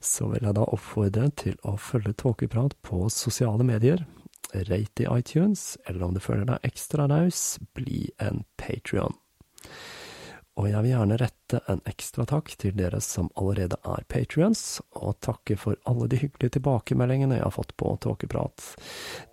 så 0.00 0.28
vil 0.32 0.46
jeg 0.46 0.56
da 0.56 0.64
oppfordre 0.64 1.28
til 1.36 1.56
å 1.68 1.76
følge 1.76 2.14
Tåkeprat 2.16 2.76
på 2.82 3.08
sosiale 3.12 3.64
medier, 3.64 4.04
rate 4.54 5.04
i 5.04 5.08
iTunes, 5.18 5.76
eller 5.86 6.06
om 6.06 6.14
du 6.14 6.20
føler 6.20 6.46
deg 6.48 6.64
ekstra 6.64 7.08
raus, 7.10 7.58
bli 7.76 8.08
en 8.18 8.44
Patrion. 8.56 9.16
Og 10.58 10.66
jeg 10.66 10.80
vil 10.82 10.90
gjerne 10.90 11.18
rette 11.20 11.60
en 11.70 11.82
ekstra 11.86 12.24
takk 12.26 12.48
til 12.58 12.72
dere 12.74 12.98
som 13.04 13.28
allerede 13.38 13.76
er 13.86 14.02
patrions, 14.10 14.80
og 14.98 15.20
takke 15.22 15.54
for 15.54 15.78
alle 15.86 16.08
de 16.10 16.18
hyggelige 16.18 16.56
tilbakemeldingene 16.56 17.38
jeg 17.38 17.44
har 17.44 17.54
fått 17.54 17.76
på 17.78 17.92
Tåkeprat. 18.02 18.64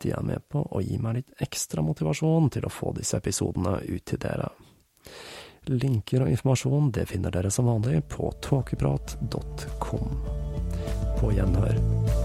De 0.03 0.11
er 0.13 0.21
med 0.27 0.45
på 0.53 0.61
å 0.69 0.83
gi 0.85 0.99
meg 1.01 1.17
litt 1.17 1.41
ekstra 1.41 1.81
motivasjon 1.81 2.51
til 2.53 2.67
å 2.67 2.73
få 2.73 2.93
disse 2.99 3.17
episodene 3.17 3.79
ut 3.87 4.05
til 4.05 4.21
dere. 4.21 4.51
Linker 5.65 6.25
og 6.25 6.29
informasjon 6.29 6.91
det 6.93 7.07
finner 7.09 7.33
dere 7.33 7.51
som 7.53 7.69
vanlig 7.69 8.03
på 8.11 8.29
tåkeprat.com. 8.45 10.15
På 11.19 11.33
gjenhør. 11.33 12.24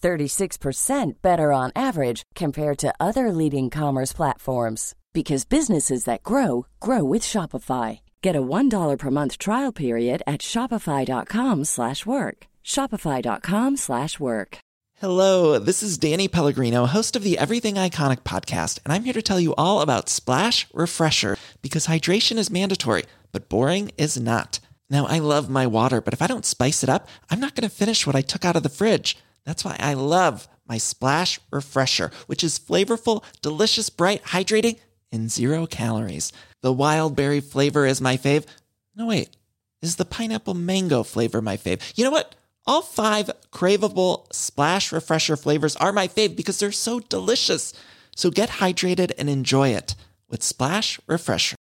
36% 0.00 1.22
better 1.22 1.52
on 1.52 1.70
average 1.74 2.22
compared 2.34 2.78
to 2.78 2.94
other 2.98 3.32
leading 3.32 3.70
commerce 3.70 4.12
platforms 4.12 4.94
because 5.12 5.44
businesses 5.44 6.04
that 6.04 6.22
grow 6.22 6.66
grow 6.80 7.04
with 7.04 7.22
Shopify. 7.22 8.00
Get 8.22 8.36
a 8.36 8.42
$1 8.42 8.98
per 8.98 9.10
month 9.10 9.38
trial 9.38 9.72
period 9.72 10.22
at 10.26 10.40
shopify.com/work. 10.40 12.46
shopify.com/work. 12.64 14.58
Hello, 15.00 15.58
this 15.58 15.82
is 15.82 15.96
Danny 15.96 16.28
Pellegrino, 16.28 16.84
host 16.84 17.16
of 17.16 17.22
the 17.22 17.38
Everything 17.38 17.76
Iconic 17.76 18.20
podcast, 18.20 18.80
and 18.84 18.92
I'm 18.92 19.04
here 19.04 19.14
to 19.14 19.22
tell 19.22 19.40
you 19.40 19.54
all 19.56 19.80
about 19.80 20.10
Splash 20.10 20.66
Refresher 20.74 21.38
because 21.62 21.86
hydration 21.86 22.36
is 22.36 22.50
mandatory, 22.50 23.04
but 23.32 23.48
boring 23.48 23.92
is 23.96 24.20
not. 24.20 24.60
Now, 24.90 25.06
I 25.06 25.18
love 25.18 25.48
my 25.48 25.66
water, 25.66 26.02
but 26.02 26.12
if 26.12 26.20
I 26.20 26.26
don't 26.26 26.44
spice 26.44 26.82
it 26.82 26.90
up, 26.90 27.08
I'm 27.30 27.40
not 27.40 27.54
going 27.54 27.66
to 27.66 27.74
finish 27.74 28.06
what 28.06 28.14
I 28.14 28.20
took 28.20 28.44
out 28.44 28.56
of 28.56 28.62
the 28.62 28.68
fridge. 28.68 29.16
That's 29.44 29.64
why 29.64 29.76
I 29.78 29.94
love 29.94 30.48
my 30.66 30.78
Splash 30.78 31.40
Refresher, 31.50 32.10
which 32.26 32.44
is 32.44 32.58
flavorful, 32.58 33.24
delicious, 33.42 33.90
bright, 33.90 34.22
hydrating, 34.24 34.78
and 35.10 35.30
zero 35.30 35.66
calories. 35.66 36.32
The 36.62 36.72
wild 36.72 37.16
berry 37.16 37.40
flavor 37.40 37.86
is 37.86 38.00
my 38.00 38.16
fave. 38.16 38.46
No, 38.94 39.06
wait, 39.06 39.36
is 39.82 39.96
the 39.96 40.04
pineapple 40.04 40.54
mango 40.54 41.02
flavor 41.02 41.42
my 41.42 41.56
fave? 41.56 41.80
You 41.96 42.04
know 42.04 42.10
what? 42.10 42.34
All 42.66 42.82
five 42.82 43.30
craveable 43.50 44.32
Splash 44.32 44.92
Refresher 44.92 45.36
flavors 45.36 45.74
are 45.76 45.92
my 45.92 46.06
fave 46.06 46.36
because 46.36 46.58
they're 46.58 46.72
so 46.72 47.00
delicious. 47.00 47.72
So 48.14 48.30
get 48.30 48.48
hydrated 48.50 49.12
and 49.18 49.30
enjoy 49.30 49.70
it 49.70 49.94
with 50.28 50.42
Splash 50.42 51.00
Refresher. 51.06 51.56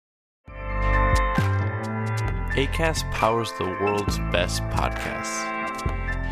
ACAST 2.56 3.12
powers 3.12 3.52
the 3.60 3.66
world's 3.82 4.18
best 4.32 4.64
podcasts. 4.64 5.55